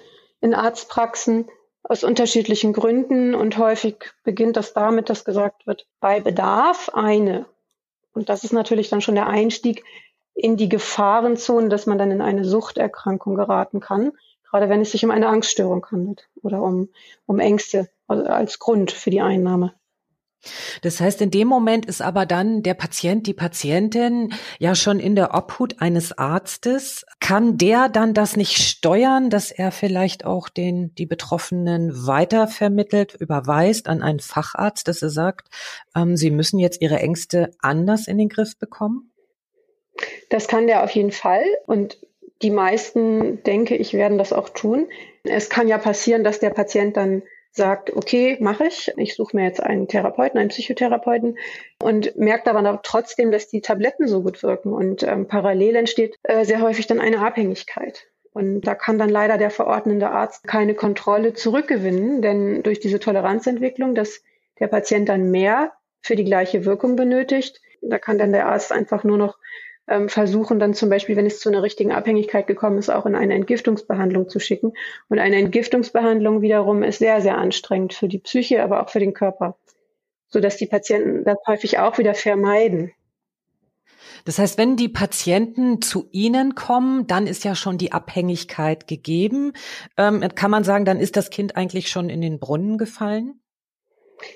in 0.41 0.53
Arztpraxen 0.53 1.47
aus 1.83 2.03
unterschiedlichen 2.03 2.73
Gründen 2.73 3.35
und 3.35 3.57
häufig 3.57 3.95
beginnt 4.23 4.57
das 4.57 4.73
damit, 4.73 5.09
dass 5.09 5.23
gesagt 5.23 5.65
wird, 5.67 5.87
bei 5.99 6.19
Bedarf 6.19 6.89
eine. 6.89 7.45
Und 8.13 8.29
das 8.29 8.43
ist 8.43 8.53
natürlich 8.53 8.89
dann 8.89 9.01
schon 9.01 9.15
der 9.15 9.27
Einstieg 9.27 9.83
in 10.33 10.57
die 10.57 10.69
Gefahrenzone, 10.69 11.69
dass 11.69 11.85
man 11.85 11.97
dann 11.97 12.11
in 12.11 12.21
eine 12.21 12.43
Suchterkrankung 12.43 13.35
geraten 13.35 13.79
kann 13.79 14.11
gerade 14.51 14.69
wenn 14.69 14.81
es 14.81 14.91
sich 14.91 15.03
um 15.03 15.11
eine 15.11 15.27
Angststörung 15.27 15.85
handelt 15.89 16.29
oder 16.43 16.61
um, 16.61 16.89
um 17.25 17.39
Ängste 17.39 17.89
als 18.07 18.59
Grund 18.59 18.91
für 18.91 19.09
die 19.09 19.21
Einnahme. 19.21 19.73
Das 20.81 20.99
heißt, 20.99 21.21
in 21.21 21.29
dem 21.29 21.47
Moment 21.47 21.85
ist 21.85 22.01
aber 22.01 22.25
dann 22.25 22.63
der 22.63 22.73
Patient, 22.73 23.27
die 23.27 23.33
Patientin 23.33 24.33
ja 24.57 24.73
schon 24.73 24.99
in 24.99 25.15
der 25.15 25.35
Obhut 25.35 25.79
eines 25.81 26.17
Arztes. 26.17 27.05
Kann 27.19 27.59
der 27.59 27.89
dann 27.89 28.15
das 28.15 28.35
nicht 28.35 28.57
steuern, 28.57 29.29
dass 29.29 29.51
er 29.51 29.71
vielleicht 29.71 30.25
auch 30.25 30.49
den, 30.49 30.95
die 30.95 31.05
Betroffenen 31.05 31.91
weitervermittelt, 32.07 33.13
überweist 33.13 33.87
an 33.87 34.01
einen 34.01 34.19
Facharzt, 34.19 34.87
dass 34.87 35.03
er 35.03 35.11
sagt, 35.11 35.47
ähm, 35.95 36.17
sie 36.17 36.31
müssen 36.31 36.57
jetzt 36.57 36.81
ihre 36.81 36.97
Ängste 36.97 37.51
anders 37.59 38.07
in 38.07 38.17
den 38.17 38.29
Griff 38.29 38.57
bekommen? 38.57 39.11
Das 40.29 40.47
kann 40.47 40.65
der 40.65 40.83
auf 40.83 40.91
jeden 40.91 41.11
Fall. 41.11 41.43
Und 41.67 41.99
die 42.41 42.51
meisten, 42.51 43.43
denke 43.43 43.75
ich, 43.75 43.93
werden 43.93 44.17
das 44.17 44.33
auch 44.33 44.49
tun. 44.49 44.87
Es 45.23 45.49
kann 45.49 45.67
ja 45.67 45.77
passieren, 45.77 46.23
dass 46.23 46.39
der 46.39 46.49
Patient 46.49 46.97
dann 46.97 47.23
sagt, 47.51 47.93
okay, 47.95 48.37
mache 48.39 48.67
ich. 48.67 48.91
Ich 48.97 49.15
suche 49.15 49.35
mir 49.35 49.43
jetzt 49.43 49.61
einen 49.61 49.87
Therapeuten, 49.87 50.39
einen 50.39 50.49
Psychotherapeuten 50.49 51.37
und 51.81 52.17
merkt 52.17 52.47
aber 52.47 52.81
trotzdem, 52.81 53.31
dass 53.31 53.49
die 53.49 53.61
Tabletten 53.61 54.07
so 54.07 54.23
gut 54.23 54.41
wirken. 54.41 54.73
Und 54.73 55.03
ähm, 55.03 55.27
parallel 55.27 55.75
entsteht 55.75 56.17
äh, 56.23 56.45
sehr 56.45 56.61
häufig 56.61 56.87
dann 56.87 57.01
eine 57.01 57.19
Abhängigkeit. 57.19 58.07
Und 58.33 58.61
da 58.61 58.75
kann 58.75 58.97
dann 58.97 59.09
leider 59.09 59.37
der 59.37 59.49
verordnende 59.49 60.09
Arzt 60.09 60.47
keine 60.47 60.73
Kontrolle 60.73 61.33
zurückgewinnen, 61.33 62.21
denn 62.21 62.63
durch 62.63 62.79
diese 62.79 62.99
Toleranzentwicklung, 62.99 63.93
dass 63.93 64.23
der 64.59 64.67
Patient 64.67 65.09
dann 65.09 65.31
mehr 65.31 65.73
für 66.01 66.15
die 66.15 66.23
gleiche 66.23 66.63
Wirkung 66.63 66.95
benötigt, 66.95 67.59
da 67.81 67.99
kann 67.99 68.17
dann 68.17 68.31
der 68.31 68.47
Arzt 68.47 68.71
einfach 68.71 69.03
nur 69.03 69.17
noch 69.17 69.37
ähm, 69.91 70.09
versuchen 70.09 70.59
dann 70.59 70.73
zum 70.73 70.89
Beispiel, 70.89 71.15
wenn 71.15 71.25
es 71.25 71.39
zu 71.39 71.49
einer 71.49 71.61
richtigen 71.61 71.91
Abhängigkeit 71.91 72.47
gekommen 72.47 72.77
ist, 72.77 72.89
auch 72.89 73.05
in 73.05 73.15
eine 73.15 73.33
Entgiftungsbehandlung 73.33 74.29
zu 74.29 74.39
schicken. 74.39 74.73
Und 75.09 75.19
eine 75.19 75.35
Entgiftungsbehandlung 75.35 76.41
wiederum 76.41 76.81
ist 76.83 76.99
sehr, 76.99 77.21
sehr 77.21 77.37
anstrengend 77.37 77.93
für 77.93 78.07
die 78.07 78.19
Psyche, 78.19 78.63
aber 78.63 78.81
auch 78.81 78.89
für 78.89 78.99
den 78.99 79.13
Körper, 79.13 79.57
sodass 80.29 80.57
die 80.57 80.65
Patienten 80.65 81.25
das 81.25 81.37
häufig 81.45 81.79
auch 81.79 81.97
wieder 81.97 82.13
vermeiden. 82.13 82.93
Das 84.25 84.39
heißt, 84.39 84.57
wenn 84.57 84.77
die 84.77 84.89
Patienten 84.89 85.81
zu 85.81 86.07
Ihnen 86.11 86.55
kommen, 86.55 87.07
dann 87.07 87.27
ist 87.27 87.43
ja 87.43 87.55
schon 87.55 87.77
die 87.77 87.91
Abhängigkeit 87.91 88.87
gegeben. 88.87 89.53
Ähm, 89.97 90.23
kann 90.35 90.51
man 90.51 90.63
sagen, 90.63 90.85
dann 90.85 90.99
ist 90.99 91.17
das 91.17 91.29
Kind 91.29 91.55
eigentlich 91.57 91.89
schon 91.89 92.09
in 92.09 92.21
den 92.21 92.39
Brunnen 92.39 92.77
gefallen? 92.77 93.41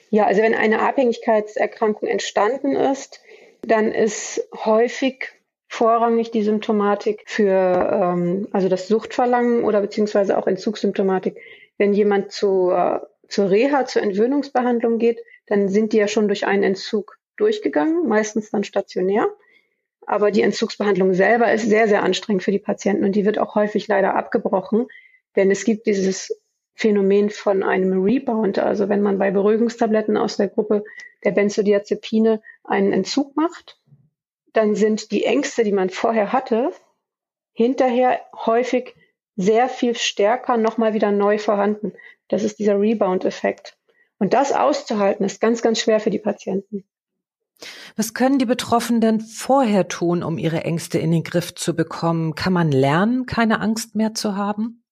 Ja, 0.09 0.25
also 0.25 0.41
wenn 0.41 0.55
eine 0.55 0.81
Abhängigkeitserkrankung 0.81 2.07
entstanden 2.09 2.75
ist, 2.75 3.21
dann 3.62 3.91
ist 3.91 4.47
häufig 4.53 5.35
vorrangig 5.67 6.31
die 6.31 6.43
Symptomatik 6.43 7.24
für 7.25 7.51
ähm, 7.51 8.48
also 8.51 8.69
das 8.69 8.88
Suchtverlangen 8.88 9.63
oder 9.63 9.81
beziehungsweise 9.81 10.38
auch 10.38 10.48
Entzugssymptomatik. 10.48 11.38
Wenn 11.77 11.93
jemand 11.93 12.31
zu, 12.31 12.72
äh, 12.72 13.00
zur 13.27 13.50
Reha, 13.50 13.86
zur 13.86 14.01
Entwöhnungsbehandlung 14.01 14.98
geht, 14.98 15.19
dann 15.48 15.67
sind 15.67 15.93
die 15.93 15.98
ja 15.98 16.07
schon 16.07 16.27
durch 16.27 16.45
einen 16.48 16.63
Entzug 16.63 17.17
durchgegangen, 17.38 18.07
meistens 18.07 18.51
dann 18.51 18.63
stationär. 18.63 19.27
Aber 20.07 20.31
die 20.31 20.41
Entzugsbehandlung 20.41 21.13
selber 21.13 21.51
ist 21.51 21.67
sehr, 21.67 21.88
sehr 21.88 22.03
anstrengend 22.03 22.43
für 22.43 22.51
die 22.51 22.60
Patienten 22.60 23.03
und 23.03 23.13
die 23.13 23.25
wird 23.25 23.39
auch 23.39 23.55
häufig 23.55 23.88
leider 23.88 24.15
abgebrochen, 24.15 24.88
denn 25.36 25.50
es 25.51 25.65
gibt 25.65 25.88
dieses 25.88 26.31
Phänomen 26.75 27.29
von 27.29 27.63
einem 27.63 28.03
Rebound. 28.03 28.60
Also 28.60 28.89
wenn 28.89 29.01
man 29.01 29.17
bei 29.17 29.31
Beruhigungstabletten 29.31 30.17
aus 30.17 30.38
der 30.38 30.50
Gruppe 30.50 30.84
der 31.24 31.31
Benzodiazepine 31.31 32.41
einen 32.63 32.93
Entzug 32.93 33.36
macht, 33.36 33.79
dann 34.55 34.75
sind 34.75 35.12
die 35.12 35.25
Ängste, 35.25 35.63
die 35.63 35.71
man 35.71 35.89
vorher 35.89 36.31
hatte, 36.31 36.71
hinterher 37.53 38.21
häufig 38.45 38.95
sehr 39.35 39.69
viel 39.69 39.95
stärker 39.95 40.57
nochmal 40.57 40.93
wieder 40.93 41.12
neu 41.12 41.38
vorhanden. 41.38 41.93
Das 42.27 42.43
ist 42.43 42.59
dieser 42.59 42.79
Rebound-Effekt. 42.79 43.77
Und 44.17 44.33
das 44.33 44.53
auszuhalten, 44.53 45.25
ist 45.25 45.41
ganz, 45.41 45.62
ganz 45.62 45.79
schwer 45.79 46.00
für 46.00 46.09
die 46.09 46.19
Patienten. 46.19 46.85
Was 47.95 48.13
können 48.13 48.39
die 48.39 48.45
Betroffenen 48.45 49.21
vorher 49.21 49.88
tun, 49.88 50.24
um 50.24 50.38
ihre 50.38 50.63
Ängste 50.63 51.00
in 51.00 51.12
den 51.12 51.24
Griff 51.24 51.55
zu 51.55 51.75
bekommen? 51.75 52.35
Kann 52.35 52.53
man 52.53 52.71
lernen, 52.71 53.25
keine 53.25 53.62
Angst 53.62 53.95
mehr 53.95 54.13
zu 54.13 54.35
haben? 54.35 54.83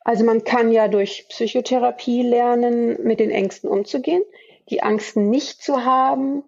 Also 0.00 0.24
man 0.24 0.44
kann 0.44 0.72
ja 0.72 0.88
durch 0.88 1.26
Psychotherapie 1.28 2.22
lernen, 2.22 3.02
mit 3.02 3.20
den 3.20 3.30
Ängsten 3.30 3.68
umzugehen. 3.68 4.22
Die 4.70 4.82
Angst 4.82 5.16
nicht 5.16 5.62
zu 5.62 5.84
haben, 5.84 6.44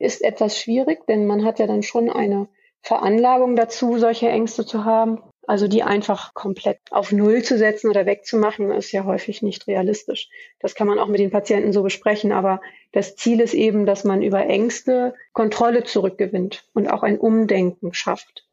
ist 0.00 0.22
etwas 0.22 0.58
schwierig, 0.58 1.06
denn 1.06 1.26
man 1.26 1.44
hat 1.44 1.60
ja 1.60 1.66
dann 1.66 1.82
schon 1.82 2.10
eine 2.10 2.48
Veranlagung 2.82 3.54
dazu, 3.54 3.98
solche 3.98 4.28
Ängste 4.28 4.66
zu 4.66 4.84
haben. 4.84 5.22
Also 5.46 5.68
die 5.68 5.82
einfach 5.82 6.32
komplett 6.32 6.78
auf 6.90 7.12
Null 7.12 7.42
zu 7.42 7.58
setzen 7.58 7.90
oder 7.90 8.06
wegzumachen, 8.06 8.70
ist 8.70 8.92
ja 8.92 9.04
häufig 9.04 9.42
nicht 9.42 9.66
realistisch. 9.66 10.28
Das 10.60 10.74
kann 10.74 10.86
man 10.86 10.98
auch 10.98 11.08
mit 11.08 11.18
den 11.20 11.30
Patienten 11.30 11.72
so 11.72 11.82
besprechen. 11.82 12.32
Aber 12.32 12.60
das 12.92 13.16
Ziel 13.16 13.40
ist 13.40 13.54
eben, 13.54 13.84
dass 13.84 14.04
man 14.04 14.22
über 14.22 14.46
Ängste 14.46 15.14
Kontrolle 15.32 15.84
zurückgewinnt 15.84 16.64
und 16.72 16.88
auch 16.88 17.02
ein 17.02 17.18
Umdenken 17.18 17.92
schafft. 17.92 18.46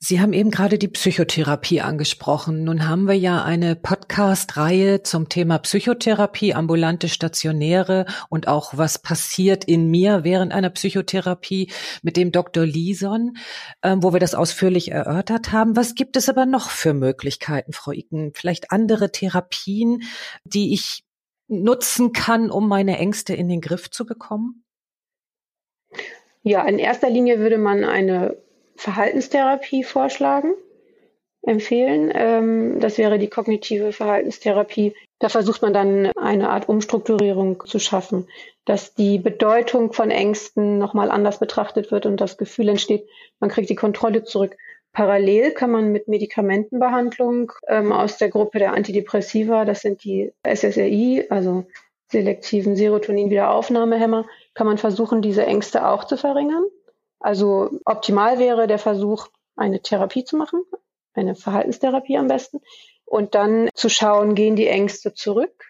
Sie 0.00 0.20
haben 0.20 0.32
eben 0.32 0.52
gerade 0.52 0.78
die 0.78 0.86
Psychotherapie 0.86 1.80
angesprochen. 1.80 2.62
Nun 2.62 2.88
haben 2.88 3.08
wir 3.08 3.18
ja 3.18 3.42
eine 3.42 3.74
Podcast-Reihe 3.74 5.02
zum 5.02 5.28
Thema 5.28 5.58
Psychotherapie, 5.58 6.54
ambulante 6.54 7.08
Stationäre 7.08 8.06
und 8.28 8.46
auch 8.46 8.76
was 8.76 9.00
passiert 9.00 9.64
in 9.64 9.90
mir 9.90 10.22
während 10.22 10.52
einer 10.52 10.70
Psychotherapie 10.70 11.72
mit 12.02 12.16
dem 12.16 12.30
Dr. 12.30 12.64
Lison, 12.64 13.36
äh, 13.82 13.96
wo 13.98 14.12
wir 14.12 14.20
das 14.20 14.36
ausführlich 14.36 14.92
erörtert 14.92 15.50
haben. 15.50 15.74
Was 15.74 15.96
gibt 15.96 16.16
es 16.16 16.28
aber 16.28 16.46
noch 16.46 16.70
für 16.70 16.94
Möglichkeiten, 16.94 17.72
Frau 17.72 17.90
Iken? 17.90 18.30
Vielleicht 18.34 18.70
andere 18.70 19.10
Therapien, 19.10 20.04
die 20.44 20.74
ich 20.74 21.02
nutzen 21.48 22.12
kann, 22.12 22.52
um 22.52 22.68
meine 22.68 22.98
Ängste 22.98 23.34
in 23.34 23.48
den 23.48 23.60
Griff 23.60 23.90
zu 23.90 24.06
bekommen? 24.06 24.62
Ja, 26.44 26.64
in 26.68 26.78
erster 26.78 27.10
Linie 27.10 27.40
würde 27.40 27.58
man 27.58 27.82
eine 27.82 28.36
Verhaltenstherapie 28.78 29.82
vorschlagen, 29.82 30.54
empfehlen. 31.42 32.12
Ähm, 32.14 32.80
das 32.80 32.96
wäre 32.96 33.18
die 33.18 33.28
kognitive 33.28 33.92
Verhaltenstherapie. 33.92 34.94
Da 35.18 35.28
versucht 35.28 35.62
man 35.62 35.72
dann 35.72 36.06
eine 36.16 36.48
Art 36.50 36.68
Umstrukturierung 36.68 37.64
zu 37.66 37.80
schaffen, 37.80 38.28
dass 38.64 38.94
die 38.94 39.18
Bedeutung 39.18 39.92
von 39.92 40.10
Ängsten 40.10 40.78
nochmal 40.78 41.10
anders 41.10 41.40
betrachtet 41.40 41.90
wird 41.90 42.06
und 42.06 42.20
das 42.20 42.38
Gefühl 42.38 42.68
entsteht, 42.68 43.08
man 43.40 43.50
kriegt 43.50 43.68
die 43.68 43.74
Kontrolle 43.74 44.22
zurück. 44.22 44.56
Parallel 44.92 45.50
kann 45.50 45.70
man 45.70 45.90
mit 45.90 46.06
Medikamentenbehandlung 46.06 47.52
ähm, 47.66 47.92
aus 47.92 48.16
der 48.18 48.30
Gruppe 48.30 48.58
der 48.58 48.74
Antidepressiva, 48.74 49.64
das 49.64 49.80
sind 49.80 50.04
die 50.04 50.32
SSRI, 50.46 51.26
also 51.30 51.66
selektiven 52.10 52.76
Serotonin-Wiederaufnahmehämmer, 52.76 54.24
kann 54.54 54.66
man 54.66 54.78
versuchen, 54.78 55.20
diese 55.20 55.44
Ängste 55.44 55.86
auch 55.86 56.04
zu 56.04 56.16
verringern. 56.16 56.64
Also 57.20 57.70
optimal 57.84 58.38
wäre 58.38 58.66
der 58.66 58.78
Versuch, 58.78 59.28
eine 59.56 59.80
Therapie 59.80 60.24
zu 60.24 60.36
machen, 60.36 60.62
eine 61.14 61.34
Verhaltenstherapie 61.34 62.16
am 62.16 62.28
besten, 62.28 62.60
und 63.04 63.34
dann 63.34 63.70
zu 63.74 63.88
schauen, 63.88 64.34
gehen 64.34 64.54
die 64.56 64.66
Ängste 64.66 65.14
zurück? 65.14 65.64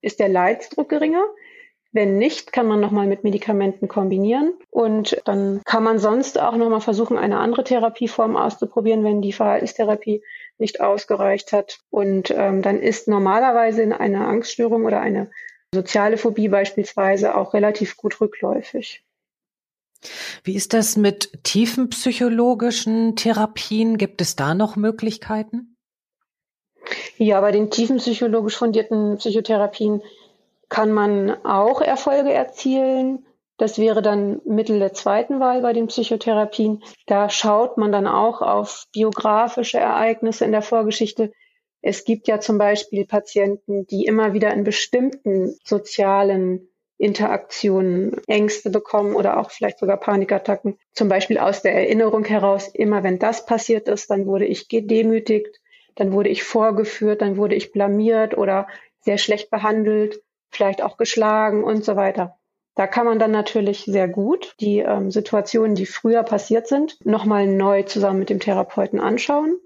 Ist 0.00 0.20
der 0.20 0.28
Leidsdruck 0.28 0.88
geringer? 0.88 1.24
Wenn 1.92 2.18
nicht, 2.18 2.52
kann 2.52 2.66
man 2.66 2.80
nochmal 2.80 3.06
mit 3.06 3.24
Medikamenten 3.24 3.88
kombinieren 3.88 4.54
und 4.70 5.20
dann 5.24 5.62
kann 5.64 5.82
man 5.82 5.98
sonst 5.98 6.38
auch 6.38 6.54
nochmal 6.56 6.82
versuchen, 6.82 7.16
eine 7.16 7.38
andere 7.38 7.64
Therapieform 7.64 8.36
auszuprobieren, 8.36 9.04
wenn 9.04 9.22
die 9.22 9.32
Verhaltenstherapie 9.32 10.22
nicht 10.58 10.80
ausgereicht 10.82 11.52
hat. 11.52 11.80
Und 11.88 12.30
ähm, 12.30 12.60
dann 12.60 12.80
ist 12.80 13.08
normalerweise 13.08 13.82
in 13.82 13.92
einer 13.92 14.28
Angststörung 14.28 14.84
oder 14.84 15.00
eine 15.00 15.30
soziale 15.72 16.18
Phobie 16.18 16.48
beispielsweise 16.48 17.34
auch 17.34 17.54
relativ 17.54 17.96
gut 17.96 18.20
rückläufig. 18.20 19.02
Wie 20.44 20.54
ist 20.54 20.74
das 20.74 20.96
mit 20.96 21.42
tiefenpsychologischen 21.42 23.16
Therapien? 23.16 23.98
Gibt 23.98 24.20
es 24.20 24.36
da 24.36 24.54
noch 24.54 24.76
Möglichkeiten? 24.76 25.76
Ja, 27.16 27.40
bei 27.40 27.52
den 27.52 27.70
tiefenpsychologisch 27.70 28.56
fundierten 28.56 29.16
Psychotherapien 29.16 30.02
kann 30.68 30.92
man 30.92 31.44
auch 31.44 31.80
Erfolge 31.80 32.32
erzielen. 32.32 33.26
Das 33.56 33.78
wäre 33.78 34.02
dann 34.02 34.40
Mittel 34.44 34.78
der 34.78 34.92
zweiten 34.92 35.40
Wahl 35.40 35.62
bei 35.62 35.72
den 35.72 35.88
Psychotherapien. 35.88 36.82
Da 37.06 37.28
schaut 37.28 37.76
man 37.76 37.90
dann 37.90 38.06
auch 38.06 38.40
auf 38.40 38.86
biografische 38.92 39.78
Ereignisse 39.78 40.44
in 40.44 40.52
der 40.52 40.62
Vorgeschichte. 40.62 41.32
Es 41.80 42.04
gibt 42.04 42.28
ja 42.28 42.38
zum 42.38 42.58
Beispiel 42.58 43.04
Patienten, 43.04 43.86
die 43.86 44.04
immer 44.04 44.32
wieder 44.32 44.52
in 44.52 44.62
bestimmten 44.62 45.56
sozialen 45.64 46.68
Interaktionen 46.98 48.20
Ängste 48.26 48.70
bekommen 48.70 49.14
oder 49.14 49.38
auch 49.38 49.50
vielleicht 49.50 49.78
sogar 49.78 49.98
Panikattacken. 49.98 50.78
Zum 50.92 51.08
Beispiel 51.08 51.38
aus 51.38 51.62
der 51.62 51.74
Erinnerung 51.74 52.24
heraus, 52.24 52.68
immer 52.74 53.04
wenn 53.04 53.20
das 53.20 53.46
passiert 53.46 53.88
ist, 53.88 54.10
dann 54.10 54.26
wurde 54.26 54.46
ich 54.46 54.68
gedemütigt, 54.68 55.60
dann 55.94 56.12
wurde 56.12 56.28
ich 56.28 56.42
vorgeführt, 56.42 57.22
dann 57.22 57.36
wurde 57.36 57.54
ich 57.54 57.72
blamiert 57.72 58.36
oder 58.36 58.66
sehr 59.00 59.18
schlecht 59.18 59.50
behandelt, 59.50 60.22
vielleicht 60.50 60.82
auch 60.82 60.96
geschlagen 60.96 61.62
und 61.62 61.84
so 61.84 61.94
weiter. 61.94 62.36
Da 62.74 62.86
kann 62.86 63.06
man 63.06 63.18
dann 63.18 63.32
natürlich 63.32 63.84
sehr 63.86 64.08
gut 64.08 64.54
die 64.60 64.78
ähm, 64.78 65.10
Situationen, 65.10 65.74
die 65.74 65.86
früher 65.86 66.22
passiert 66.22 66.68
sind, 66.68 66.98
nochmal 67.04 67.46
neu 67.46 67.84
zusammen 67.84 68.20
mit 68.20 68.30
dem 68.30 68.40
Therapeuten 68.40 69.00
anschauen 69.00 69.58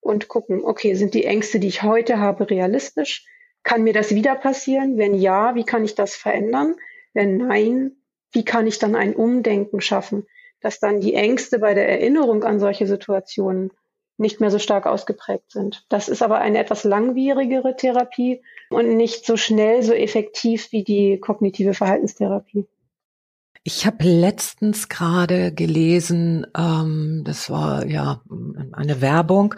und 0.00 0.28
gucken, 0.28 0.64
okay, 0.64 0.94
sind 0.94 1.14
die 1.14 1.24
Ängste, 1.24 1.60
die 1.60 1.68
ich 1.68 1.82
heute 1.82 2.18
habe, 2.18 2.48
realistisch? 2.50 3.24
Kann 3.62 3.82
mir 3.82 3.92
das 3.92 4.14
wieder 4.14 4.34
passieren? 4.34 4.96
Wenn 4.96 5.14
ja, 5.14 5.54
wie 5.54 5.64
kann 5.64 5.84
ich 5.84 5.94
das 5.94 6.16
verändern? 6.16 6.74
Wenn 7.12 7.36
nein, 7.36 7.92
wie 8.32 8.44
kann 8.44 8.66
ich 8.66 8.78
dann 8.78 8.94
ein 8.94 9.14
Umdenken 9.14 9.80
schaffen, 9.80 10.26
dass 10.60 10.78
dann 10.78 11.00
die 11.00 11.14
Ängste 11.14 11.58
bei 11.58 11.74
der 11.74 11.88
Erinnerung 11.88 12.44
an 12.44 12.60
solche 12.60 12.86
Situationen 12.86 13.70
nicht 14.20 14.40
mehr 14.40 14.50
so 14.50 14.58
stark 14.58 14.86
ausgeprägt 14.86 15.50
sind. 15.50 15.84
Das 15.88 16.08
ist 16.08 16.22
aber 16.22 16.38
eine 16.38 16.58
etwas 16.58 16.84
langwierigere 16.84 17.74
Therapie 17.74 18.42
und 18.68 18.96
nicht 18.96 19.24
so 19.24 19.36
schnell 19.36 19.82
so 19.82 19.94
effektiv 19.94 20.72
wie 20.72 20.84
die 20.84 21.18
kognitive 21.18 21.74
Verhaltenstherapie. 21.74 22.66
Ich 23.62 23.84
habe 23.84 24.04
letztens 24.04 24.88
gerade 24.88 25.52
gelesen, 25.52 26.46
ähm, 26.56 27.22
das 27.26 27.50
war 27.50 27.86
ja 27.86 28.22
eine 28.72 29.02
Werbung, 29.02 29.54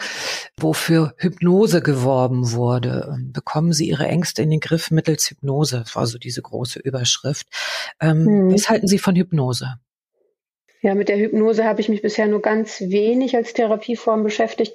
wofür 0.59 1.15
Hypnose 1.19 1.83
geworben 1.83 2.51
wurde. 2.51 3.17
Bekommen 3.33 3.73
Sie 3.73 3.89
Ihre 3.89 4.09
Ängste 4.09 4.43
in 4.43 4.51
den 4.51 4.59
Griff 4.59 4.91
mittels 4.91 5.31
Hypnose? 5.31 5.79
Das 5.79 5.95
war 5.95 6.07
so 6.07 6.19
diese 6.19 6.43
große 6.43 6.81
Überschrift. 6.81 7.47
Ähm, 8.01 8.27
hm. 8.27 8.55
Was 8.55 8.69
halten 8.69 8.89
Sie 8.89 8.99
von 8.99 9.15
Hypnose? 9.15 9.77
Ja, 10.81 10.97
mit 10.97 11.09
der 11.09 11.19
Hypnose 11.19 11.65
habe 11.65 11.81
ich 11.81 11.89
mich 11.89 12.03
bisher 12.03 12.27
nur 12.27 12.43
ganz 12.43 12.81
wenig 12.81 13.37
als 13.37 13.53
Therapieform 13.53 14.25
beschäftigt. 14.25 14.75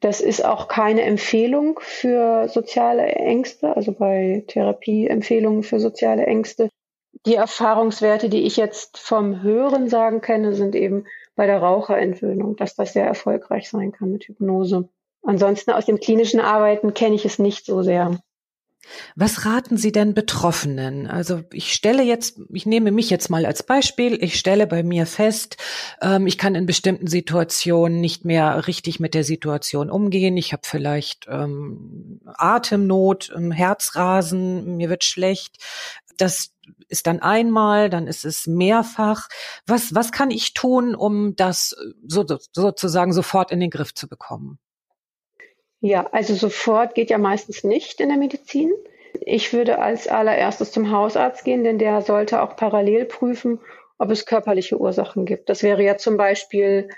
Das 0.00 0.20
ist 0.20 0.44
auch 0.44 0.68
keine 0.68 1.00
Empfehlung 1.00 1.80
für 1.80 2.46
soziale 2.50 3.06
Ängste, 3.06 3.74
also 3.74 3.92
bei 3.92 4.44
Therapieempfehlungen 4.48 5.62
für 5.62 5.80
soziale 5.80 6.26
Ängste 6.26 6.68
die 7.26 7.34
Erfahrungswerte, 7.34 8.28
die 8.28 8.42
ich 8.42 8.56
jetzt 8.56 8.98
vom 8.98 9.42
Hören 9.42 9.88
sagen 9.88 10.20
kenne, 10.20 10.54
sind 10.54 10.74
eben 10.74 11.06
bei 11.36 11.46
der 11.46 11.58
Raucherentwöhnung, 11.58 12.56
dass 12.56 12.74
das 12.74 12.92
sehr 12.92 13.06
erfolgreich 13.06 13.70
sein 13.70 13.92
kann 13.92 14.10
mit 14.10 14.24
Hypnose. 14.24 14.88
Ansonsten 15.22 15.70
aus 15.70 15.86
dem 15.86 15.98
klinischen 15.98 16.40
Arbeiten 16.40 16.94
kenne 16.94 17.14
ich 17.14 17.24
es 17.24 17.38
nicht 17.38 17.64
so 17.64 17.82
sehr. 17.82 18.18
Was 19.16 19.44
raten 19.44 19.76
Sie 19.76 19.92
denn 19.92 20.14
Betroffenen? 20.14 21.06
Also 21.06 21.42
ich 21.52 21.72
stelle 21.72 22.02
jetzt, 22.02 22.40
ich 22.52 22.66
nehme 22.66 22.90
mich 22.90 23.10
jetzt 23.10 23.30
mal 23.30 23.46
als 23.46 23.62
Beispiel, 23.62 24.22
ich 24.22 24.38
stelle 24.38 24.66
bei 24.66 24.82
mir 24.82 25.06
fest, 25.06 25.56
ähm, 26.00 26.26
ich 26.26 26.38
kann 26.38 26.54
in 26.54 26.66
bestimmten 26.66 27.06
Situationen 27.06 28.00
nicht 28.00 28.24
mehr 28.24 28.66
richtig 28.66 29.00
mit 29.00 29.14
der 29.14 29.24
Situation 29.24 29.90
umgehen. 29.90 30.36
Ich 30.36 30.52
habe 30.52 30.62
vielleicht 30.64 31.26
ähm, 31.28 32.20
Atemnot, 32.26 33.32
ähm, 33.34 33.52
Herzrasen, 33.52 34.76
mir 34.76 34.90
wird 34.90 35.04
schlecht. 35.04 35.56
Das 36.18 36.54
ist 36.88 37.06
dann 37.06 37.20
einmal, 37.20 37.90
dann 37.90 38.06
ist 38.06 38.24
es 38.24 38.46
mehrfach. 38.46 39.28
Was, 39.66 39.94
was 39.94 40.12
kann 40.12 40.30
ich 40.30 40.54
tun, 40.54 40.94
um 40.94 41.36
das 41.36 41.76
so, 42.06 42.24
sozusagen 42.52 43.12
sofort 43.12 43.50
in 43.50 43.60
den 43.60 43.70
Griff 43.70 43.94
zu 43.94 44.08
bekommen? 44.08 44.58
Ja, 45.80 46.06
also 46.12 46.34
sofort 46.34 46.94
geht 46.94 47.10
ja 47.10 47.18
meistens 47.18 47.62
nicht 47.62 48.00
in 48.00 48.08
der 48.08 48.16
Medizin. 48.16 48.72
Ich 49.20 49.52
würde 49.52 49.78
als 49.78 50.08
allererstes 50.08 50.72
zum 50.72 50.90
Hausarzt 50.90 51.44
gehen, 51.44 51.62
denn 51.62 51.78
der 51.78 52.00
sollte 52.02 52.42
auch 52.42 52.56
parallel 52.56 53.04
prüfen, 53.04 53.60
ob 53.98 54.10
es 54.10 54.26
körperliche 54.26 54.80
Ursachen 54.80 55.26
gibt. 55.26 55.48
Das 55.48 55.62
wäre 55.62 55.82
ja 55.82 55.96
zum 55.96 56.16
Beispiel 56.16 56.88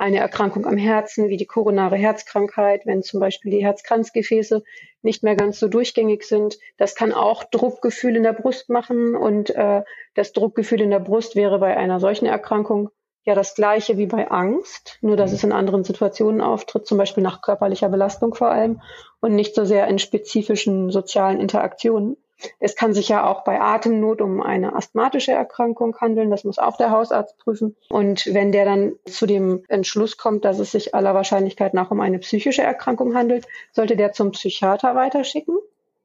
eine 0.00 0.18
Erkrankung 0.18 0.66
am 0.66 0.78
Herzen, 0.78 1.28
wie 1.28 1.36
die 1.36 1.46
koronare 1.46 1.96
Herzkrankheit, 1.96 2.86
wenn 2.86 3.02
zum 3.02 3.20
Beispiel 3.20 3.50
die 3.50 3.62
Herzkranzgefäße 3.62 4.62
nicht 5.02 5.22
mehr 5.22 5.36
ganz 5.36 5.60
so 5.60 5.68
durchgängig 5.68 6.24
sind. 6.24 6.58
Das 6.78 6.94
kann 6.94 7.12
auch 7.12 7.44
Druckgefühl 7.44 8.16
in 8.16 8.22
der 8.22 8.32
Brust 8.32 8.70
machen 8.70 9.14
und 9.14 9.50
äh, 9.50 9.82
das 10.14 10.32
Druckgefühl 10.32 10.80
in 10.80 10.90
der 10.90 11.00
Brust 11.00 11.36
wäre 11.36 11.58
bei 11.58 11.76
einer 11.76 12.00
solchen 12.00 12.24
Erkrankung 12.24 12.88
ja 13.24 13.34
das 13.34 13.54
gleiche 13.54 13.98
wie 13.98 14.06
bei 14.06 14.30
Angst, 14.30 14.96
nur 15.02 15.16
dass 15.16 15.32
es 15.32 15.44
in 15.44 15.52
anderen 15.52 15.84
Situationen 15.84 16.40
auftritt, 16.40 16.86
zum 16.86 16.96
Beispiel 16.96 17.22
nach 17.22 17.42
körperlicher 17.42 17.90
Belastung 17.90 18.34
vor 18.34 18.50
allem 18.50 18.80
und 19.20 19.34
nicht 19.34 19.54
so 19.54 19.66
sehr 19.66 19.86
in 19.88 19.98
spezifischen 19.98 20.90
sozialen 20.90 21.38
Interaktionen. 21.38 22.16
Es 22.58 22.76
kann 22.76 22.94
sich 22.94 23.08
ja 23.08 23.26
auch 23.26 23.44
bei 23.44 23.60
Atemnot 23.60 24.20
um 24.20 24.42
eine 24.42 24.74
asthmatische 24.74 25.32
Erkrankung 25.32 25.96
handeln. 26.00 26.30
Das 26.30 26.44
muss 26.44 26.58
auch 26.58 26.76
der 26.76 26.90
Hausarzt 26.90 27.38
prüfen. 27.38 27.76
Und 27.88 28.26
wenn 28.32 28.52
der 28.52 28.64
dann 28.64 28.92
zu 29.04 29.26
dem 29.26 29.64
Entschluss 29.68 30.16
kommt, 30.16 30.44
dass 30.44 30.58
es 30.58 30.72
sich 30.72 30.94
aller 30.94 31.14
Wahrscheinlichkeit 31.14 31.74
nach 31.74 31.90
um 31.90 32.00
eine 32.00 32.18
psychische 32.18 32.62
Erkrankung 32.62 33.14
handelt, 33.14 33.46
sollte 33.72 33.96
der 33.96 34.12
zum 34.12 34.32
Psychiater 34.32 34.94
weiterschicken. 34.94 35.56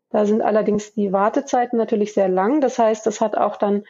Da 0.09 0.25
sind 0.25 0.41
allerdings 0.41 0.93
die 0.93 1.11
Wartezeiten 1.11 1.77
natürlich 1.77 2.13
sehr 2.13 2.29
lang. 2.29 2.61
Das 2.61 2.79
heißt, 2.79 3.05
das 3.05 3.21
hat 3.21 3.35
auch 3.37 3.57
dann 3.57 3.83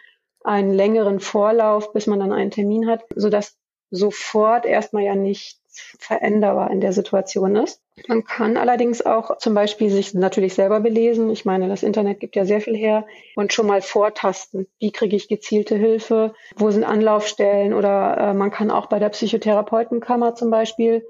einen 0.43 0.73
längeren 0.73 1.19
Vorlauf, 1.19 1.93
bis 1.93 2.07
man 2.07 2.19
dann 2.19 2.31
einen 2.31 2.51
Termin 2.51 2.87
hat, 2.87 3.03
sodass 3.15 3.57
sofort 3.91 4.65
erstmal 4.65 5.03
ja 5.03 5.15
nicht 5.15 5.59
veränderbar 5.99 6.71
in 6.71 6.81
der 6.81 6.93
Situation 6.93 7.55
ist. 7.55 7.81
Man 8.07 8.23
kann 8.23 8.57
allerdings 8.57 9.05
auch 9.05 9.37
zum 9.37 9.53
Beispiel 9.53 9.89
sich 9.89 10.13
natürlich 10.13 10.53
selber 10.53 10.79
belesen. 10.79 11.29
Ich 11.29 11.45
meine, 11.45 11.67
das 11.67 11.83
Internet 11.83 12.19
gibt 12.19 12.35
ja 12.35 12.45
sehr 12.45 12.61
viel 12.61 12.75
her 12.75 13.05
und 13.35 13.53
schon 13.53 13.67
mal 13.67 13.81
vortasten. 13.81 14.67
Wie 14.79 14.91
kriege 14.91 15.15
ich 15.15 15.27
gezielte 15.27 15.75
Hilfe? 15.75 16.33
Wo 16.55 16.71
sind 16.71 16.83
Anlaufstellen? 16.83 17.73
Oder 17.73 18.17
äh, 18.17 18.33
man 18.33 18.51
kann 18.51 18.71
auch 18.71 18.87
bei 18.87 18.99
der 18.99 19.09
Psychotherapeutenkammer 19.09 20.35
zum 20.35 20.49
Beispiel 20.49 21.05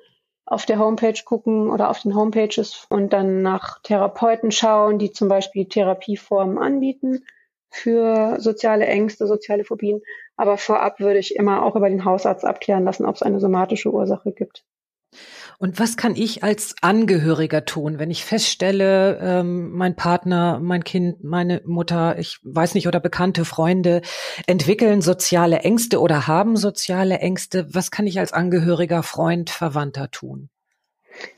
auf 0.46 0.66
der 0.66 0.78
Homepage 0.78 1.20
gucken 1.26 1.70
oder 1.72 1.90
auf 1.90 2.02
den 2.02 2.16
Homepages 2.16 2.86
und 2.90 3.14
dann 3.14 3.42
nach 3.42 3.80
Therapeuten 3.82 4.52
schauen, 4.52 5.00
die 5.00 5.12
zum 5.12 5.28
Beispiel 5.28 5.66
Therapieformen 5.66 6.60
anbieten 6.60 7.26
für 7.72 8.38
soziale 8.40 8.86
Ängste, 8.86 9.28
soziale 9.28 9.66
Phobien. 9.66 10.02
Aber 10.38 10.58
vorab 10.58 11.00
würde 11.00 11.20
ich 11.20 11.36
immer 11.36 11.64
auch 11.64 11.76
über 11.76 11.90
den 11.90 12.06
Hausarzt 12.06 12.46
abklären 12.46 12.84
lassen, 12.84 13.06
ob 13.06 13.16
es 13.16 13.24
eine 13.24 13.40
somatische 13.40 13.92
Ursache 13.92 14.32
gibt. 14.32 14.64
Und 15.58 15.80
was 15.80 15.96
kann 15.96 16.16
ich 16.16 16.44
als 16.44 16.76
Angehöriger 16.82 17.64
tun, 17.64 17.98
wenn 17.98 18.12
ich 18.12 18.26
feststelle, 18.26 19.18
ähm, 19.22 19.72
mein 19.72 19.96
Partner, 19.96 20.60
mein 20.62 20.84
Kind, 20.84 21.24
meine 21.24 21.62
Mutter, 21.66 22.20
ich 22.20 22.40
weiß 22.44 22.76
nicht, 22.76 22.88
oder 22.88 23.00
bekannte 23.00 23.46
Freunde 23.46 24.02
entwickeln 24.48 25.02
soziale 25.02 25.60
Ängste 25.60 26.02
oder 26.02 26.28
haben 26.28 26.58
soziale 26.58 27.20
Ängste? 27.20 27.68
Was 27.74 27.90
kann 27.90 28.08
ich 28.08 28.20
als 28.20 28.34
Angehöriger, 28.34 29.04
Freund, 29.04 29.50
Verwandter 29.50 30.12
tun? 30.12 30.50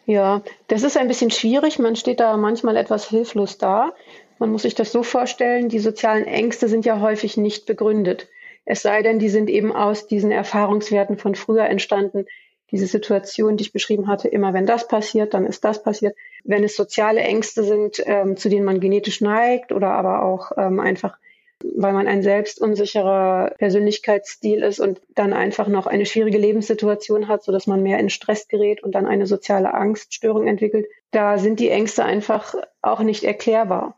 Ja, 0.08 0.42
das 0.68 0.82
ist 0.82 0.98
ein 0.98 1.08
bisschen 1.08 1.30
schwierig. 1.30 1.78
Man 1.78 1.96
steht 1.96 2.20
da 2.20 2.36
manchmal 2.38 2.78
etwas 2.78 3.08
hilflos 3.08 3.60
da. 3.60 3.94
Man 4.40 4.52
muss 4.52 4.64
sich 4.64 4.74
das 4.74 4.92
so 4.92 5.04
vorstellen, 5.04 5.70
die 5.70 5.80
sozialen 5.80 6.26
Ängste 6.26 6.68
sind 6.68 6.86
ja 6.86 7.00
häufig 7.00 7.38
nicht 7.38 7.68
begründet. 7.68 8.28
Es 8.70 8.82
sei 8.82 9.02
denn, 9.02 9.18
die 9.18 9.30
sind 9.30 9.50
eben 9.50 9.74
aus 9.74 10.08
diesen 10.08 10.30
Erfahrungswerten 10.30 11.18
von 11.18 11.36
früher 11.36 11.68
entstanden. 11.68 12.26
Diese 12.70 12.86
Situation, 12.86 13.56
die 13.56 13.64
ich 13.64 13.72
beschrieben 13.72 14.10
hatte, 14.10 14.28
immer 14.28 14.54
wenn 14.54 14.66
das 14.66 14.90
passiert, 14.90 15.34
dann 15.34 15.46
ist 15.46 15.64
das 15.64 15.82
passiert. 15.82 16.18
Wenn 16.44 16.66
es 16.66 16.76
soziale 16.76 17.22
Ängste 17.22 17.64
sind, 17.64 18.04
ähm, 18.06 18.36
zu 18.36 18.50
denen 18.50 18.66
man 18.66 18.82
genetisch 18.82 19.22
neigt 19.22 19.72
oder 19.72 19.92
aber 19.92 20.22
auch 20.22 20.52
ähm, 20.58 20.82
einfach, 20.82 21.18
weil 21.64 21.94
man 21.94 22.08
ein 22.10 22.22
selbst 22.22 22.60
unsicherer 22.60 23.54
Persönlichkeitsstil 23.58 24.62
ist 24.64 24.82
und 24.82 25.00
dann 25.16 25.32
einfach 25.32 25.70
noch 25.70 25.88
eine 25.88 26.06
schwierige 26.06 26.38
Lebenssituation 26.38 27.30
hat, 27.30 27.44
so 27.44 27.54
dass 27.54 27.68
man 27.68 27.82
mehr 27.84 28.00
in 28.00 28.10
Stress 28.10 28.50
gerät 28.50 28.84
und 28.84 28.96
dann 28.96 29.06
eine 29.06 29.28
soziale 29.28 29.74
Angststörung 29.74 30.46
entwickelt, 30.46 30.88
da 31.12 31.38
sind 31.38 31.62
die 31.62 31.70
Ängste 31.70 32.04
einfach 32.04 32.54
auch 32.82 33.00
nicht 33.00 33.24
erklärbar. 33.24 33.98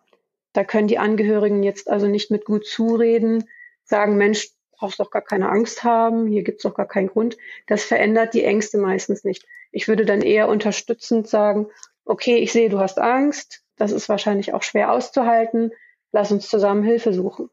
Da 0.54 0.64
können 0.64 0.88
die 0.88 1.00
Angehörigen 1.00 1.64
jetzt 1.64 1.90
also 1.90 2.06
nicht 2.06 2.30
mit 2.30 2.46
gut 2.46 2.68
zureden, 2.68 3.50
sagen, 3.84 4.16
Mensch, 4.16 4.50
brauchst 4.80 5.00
doch 5.00 5.12
gar 5.12 5.22
keine 5.22 5.50
Angst 5.50 5.84
haben, 5.84 6.28
hier 6.28 6.44
gibt's 6.44 6.64
doch 6.64 6.74
gar 6.74 6.88
keinen 6.88 7.08
Grund. 7.08 7.38
Das 7.68 7.84
verändert 7.84 8.34
die 8.34 8.44
Ängste 8.44 8.78
meistens 8.78 9.24
nicht. 9.24 9.46
Ich 9.72 9.88
würde 9.88 10.06
dann 10.06 10.22
eher 10.22 10.50
unterstützend 10.50 11.28
sagen, 11.28 11.68
okay, 12.06 12.38
ich 12.38 12.52
sehe, 12.52 12.70
du 12.70 12.80
hast 12.80 13.00
Angst, 13.00 13.64
das 13.76 13.92
ist 13.92 14.10
wahrscheinlich 14.10 14.54
auch 14.54 14.64
schwer 14.64 14.92
auszuhalten, 14.92 15.72
lass 16.12 16.32
uns 16.32 16.50
zusammen 16.50 16.84
Hilfe 16.84 17.14
suchen. 17.14 17.50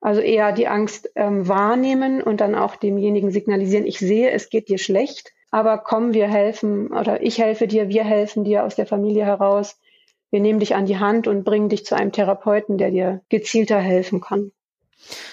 Also 0.00 0.20
eher 0.20 0.52
die 0.52 0.68
Angst 0.68 1.10
ähm, 1.16 1.48
wahrnehmen 1.48 2.22
und 2.22 2.40
dann 2.40 2.54
auch 2.54 2.76
demjenigen 2.76 3.32
signalisieren, 3.32 3.86
ich 3.86 3.98
sehe, 3.98 4.30
es 4.30 4.50
geht 4.50 4.68
dir 4.68 4.78
schlecht, 4.78 5.32
aber 5.50 5.78
komm, 5.78 6.14
wir 6.14 6.28
helfen 6.28 6.92
oder 6.92 7.22
ich 7.22 7.38
helfe 7.38 7.66
dir, 7.66 7.88
wir 7.88 8.04
helfen 8.04 8.44
dir 8.44 8.64
aus 8.64 8.76
der 8.76 8.86
Familie 8.86 9.24
heraus 9.24 9.80
wir 10.30 10.40
nehmen 10.40 10.60
dich 10.60 10.74
an 10.74 10.86
die 10.86 10.98
Hand 10.98 11.28
und 11.28 11.44
bringen 11.44 11.68
dich 11.68 11.86
zu 11.86 11.94
einem 11.94 12.12
Therapeuten, 12.12 12.78
der 12.78 12.90
dir 12.90 13.22
gezielter 13.28 13.78
helfen 13.78 14.20
kann. 14.20 14.52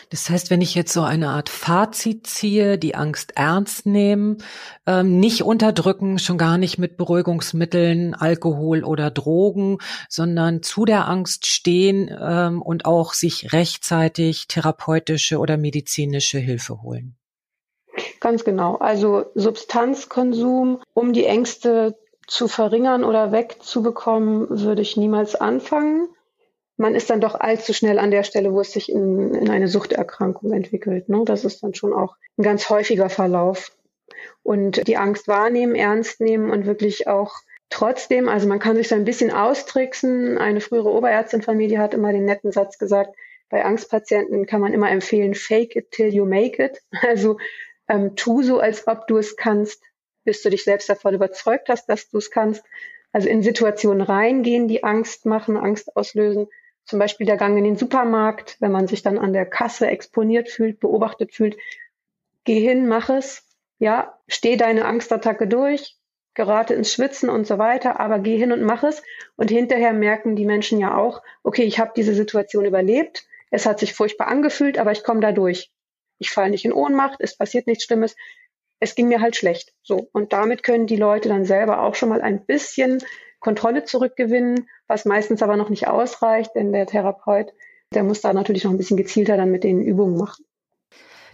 Das 0.10 0.30
heißt, 0.30 0.50
wenn 0.50 0.62
ich 0.62 0.76
jetzt 0.76 0.94
so 0.94 1.02
eine 1.02 1.30
Art 1.30 1.50
Fazit 1.50 2.28
ziehe, 2.28 2.78
die 2.78 2.96
Angst 2.96 3.34
ernst 3.36 3.86
nehmen, 3.86 4.38
ähm, 4.86 5.20
nicht 5.20 5.44
unterdrücken, 5.44 6.20
schon 6.20 6.38
gar 6.38 6.58
nicht 6.58 6.78
mit 6.78 6.98
Beruhigungsmitteln, 6.98 8.14
Alkohol 8.14 8.84
oder 8.84 9.10
Drogen, 9.10 9.80
sondern 10.10 10.62
zu 10.62 10.86
der 10.86 11.08
Angst 11.08 11.48
stehen 11.48 12.16
ähm, 12.22 12.62
und 12.62 12.86
auch 12.86 13.14
sich 13.14 13.54
rechtzeitig 13.54 14.48
therapeutische 14.48 15.40
oder 15.40 15.58
medizinische 15.58 16.38
Hilfe 16.38 16.82
holen. 16.82 17.16
Ganz 18.20 18.44
genau. 18.44 18.76
Also 18.78 19.26
Substanzkonsum, 19.36 20.82
um 20.94 21.14
die 21.14 21.26
Ängste 21.26 21.98
zu 22.28 22.48
verringern 22.48 23.04
oder 23.04 23.32
wegzubekommen, 23.32 24.48
würde 24.50 24.82
ich 24.82 24.98
niemals 24.98 25.36
anfangen. 25.36 26.08
Man 26.78 26.96
ist 26.96 27.10
dann 27.10 27.22
doch 27.22 27.36
allzu 27.36 27.74
schnell 27.74 28.00
an 28.00 28.12
der 28.12 28.24
Stelle, 28.24 28.52
wo 28.54 28.62
es 28.62 28.72
sich 28.72 28.92
in, 28.92 29.34
in 29.34 29.50
eine 29.50 29.68
Suchterkrankung 29.68 30.54
entwickelt. 30.54 31.08
Ne? 31.10 31.24
Das 31.26 31.46
ist 31.46 31.62
dann 31.64 31.74
schon 31.74 31.94
auch 31.94 32.16
ein 32.38 32.44
ganz 32.44 32.70
häufiger 32.70 33.10
Verlauf. 33.10 33.72
Und 34.42 34.88
die 34.88 34.98
Angst 34.98 35.28
wahrnehmen, 35.28 35.76
ernst 35.76 36.20
nehmen 36.20 36.52
und 36.52 36.66
wirklich 36.66 37.08
auch 37.08 37.34
Trotzdem, 37.74 38.30
also 38.30 38.48
man 38.48 38.60
kann 38.60 38.76
sich 38.76 38.88
so 38.88 38.94
ein 38.94 39.04
bisschen 39.04 39.32
austricksen. 39.32 40.38
Eine 40.38 40.62
frühere 40.62 40.92
Oberärztin 40.92 41.42
von 41.42 41.58
mir, 41.58 41.68
die 41.68 41.80
hat 41.80 41.96
immer 41.96 42.12
den 42.12 42.24
netten 42.24 42.52
Satz 42.52 42.78
gesagt, 42.78 43.16
bei 43.50 43.66
Angstpatienten 43.66 44.46
kann 44.46 44.62
man 44.62 44.74
immer 44.74 44.92
empfehlen, 44.92 45.34
fake 45.34 45.76
it 45.76 45.90
till 45.90 46.14
you 46.14 46.24
make 46.26 46.64
it. 46.64 46.84
Also 47.02 47.40
ähm, 47.88 48.16
tu 48.16 48.44
so, 48.44 48.60
als 48.60 48.88
ob 48.88 49.08
du 49.08 49.18
es 49.18 49.36
kannst, 49.38 49.82
bis 50.24 50.44
du 50.44 50.52
dich 50.52 50.64
selbst 50.64 50.88
davon 50.88 51.16
überzeugt 51.16 51.68
hast, 51.68 51.90
dass 51.90 52.08
du 52.10 52.20
es 52.20 52.30
kannst. 52.30 52.64
Also 53.12 53.28
in 53.28 53.42
Situationen 53.42 54.02
reingehen, 54.02 54.68
die 54.68 54.84
Angst 54.84 55.26
machen, 55.26 55.58
Angst 55.58 55.96
auslösen. 55.96 56.50
Zum 56.86 57.00
Beispiel 57.00 57.26
der 57.26 57.38
Gang 57.38 57.58
in 57.58 57.64
den 57.64 57.78
Supermarkt, 57.78 58.58
wenn 58.60 58.72
man 58.72 58.88
sich 58.88 59.04
dann 59.04 59.18
an 59.18 59.34
der 59.34 59.46
Kasse 59.46 59.88
exponiert 59.88 60.50
fühlt, 60.50 60.80
beobachtet 60.80 61.34
fühlt. 61.34 61.58
Geh 62.44 62.60
hin, 62.60 62.88
mach 62.88 63.10
es. 63.10 63.48
Ja, 63.80 64.20
steh 64.28 64.58
deine 64.58 64.86
Angstattacke 64.86 65.48
durch, 65.48 65.98
gerate 66.34 66.74
ins 66.74 66.94
Schwitzen 66.94 67.30
und 67.30 67.48
so 67.48 67.58
weiter, 67.58 68.00
aber 68.00 68.20
geh 68.20 68.38
hin 68.38 68.52
und 68.52 68.64
mach 68.64 68.84
es. 68.84 69.02
Und 69.36 69.50
hinterher 69.50 69.94
merken 69.94 70.36
die 70.36 70.46
Menschen 70.46 70.80
ja 70.80 70.98
auch, 70.98 71.22
okay, 71.44 71.64
ich 71.64 71.80
habe 71.80 71.94
diese 71.96 72.14
Situation 72.14 72.66
überlebt. 72.66 73.26
Es 73.50 73.66
hat 73.66 73.80
sich 73.80 73.94
furchtbar 73.94 74.28
angefühlt, 74.28 74.78
aber 74.78 74.92
ich 74.92 75.04
komme 75.04 75.22
da 75.22 75.32
durch. 75.32 75.72
Ich 76.20 76.32
falle 76.32 76.52
nicht 76.52 76.66
in 76.66 76.74
Ohnmacht, 76.74 77.20
es 77.20 77.38
passiert 77.38 77.68
nichts 77.68 77.86
Schlimmes 77.86 78.16
es 78.84 78.96
ging 78.96 79.08
mir 79.08 79.22
halt 79.22 79.36
schlecht. 79.36 79.74
So. 79.82 80.10
Und 80.12 80.34
damit 80.34 80.62
können 80.62 80.88
die 80.88 80.98
Leute 80.98 81.30
dann 81.30 81.46
selber 81.46 81.82
auch 81.82 81.96
schon 81.96 82.10
mal 82.10 82.22
ein 82.22 82.46
bisschen 82.46 83.02
Kontrolle 83.44 83.84
zurückgewinnen, 83.84 84.68
was 84.88 85.06
meistens 85.06 85.44
aber 85.44 85.58
noch 85.58 85.70
nicht 85.70 85.88
ausreicht, 85.88 86.52
denn 86.56 86.72
der 86.72 86.88
Therapeut, 86.88 87.54
der 87.94 88.04
muss 88.04 88.22
da 88.22 88.34
natürlich 88.34 88.64
noch 88.64 88.72
ein 88.72 88.78
bisschen 88.78 88.98
gezielter 88.98 89.38
dann 89.38 89.52
mit 89.52 89.64
den 89.64 89.82
Übungen 89.82 90.18
machen. 90.18 90.46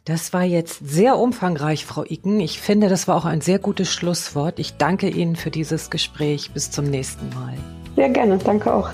Das 0.06 0.34
war 0.34 0.44
jetzt 0.44 0.80
sehr 0.84 1.18
umfangreich, 1.18 1.86
Frau 1.86 2.04
Icken. 2.04 2.40
Ich 2.40 2.60
finde, 2.62 2.90
das 2.90 3.08
war 3.08 3.16
auch 3.16 3.26
ein 3.26 3.42
sehr 3.42 3.60
gutes 3.60 3.90
Schlusswort. 3.90 4.58
Ich 4.58 4.78
danke 4.78 5.08
Ihnen 5.08 5.36
für 5.36 5.52
dieses 5.52 5.90
Gespräch. 5.90 6.52
Bis 6.52 6.72
zum 6.72 6.86
nächsten 6.86 7.30
Mal. 7.30 7.54
Sehr 7.96 8.10
gerne, 8.10 8.38
danke 8.38 8.74
auch. 8.74 8.90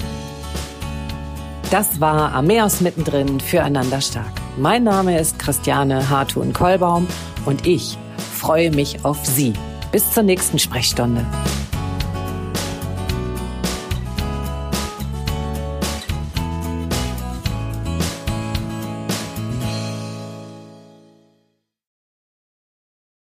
Das 1.72 2.02
war 2.02 2.34
Ameos 2.34 2.82
mittendrin 2.82 3.40
füreinander 3.40 4.02
stark. 4.02 4.32
Mein 4.58 4.84
Name 4.84 5.20
ist 5.20 5.40
Christiane 5.40 6.10
Hartun-Kollbaum 6.10 7.08
und 7.46 7.66
ich 7.66 7.98
freue 8.34 8.72
mich 8.72 9.06
auf 9.06 9.26
Sie. 9.26 9.54
Bis 9.92 10.12
zur 10.12 10.24
nächsten 10.24 10.60
Sprechstunde. 10.60 11.26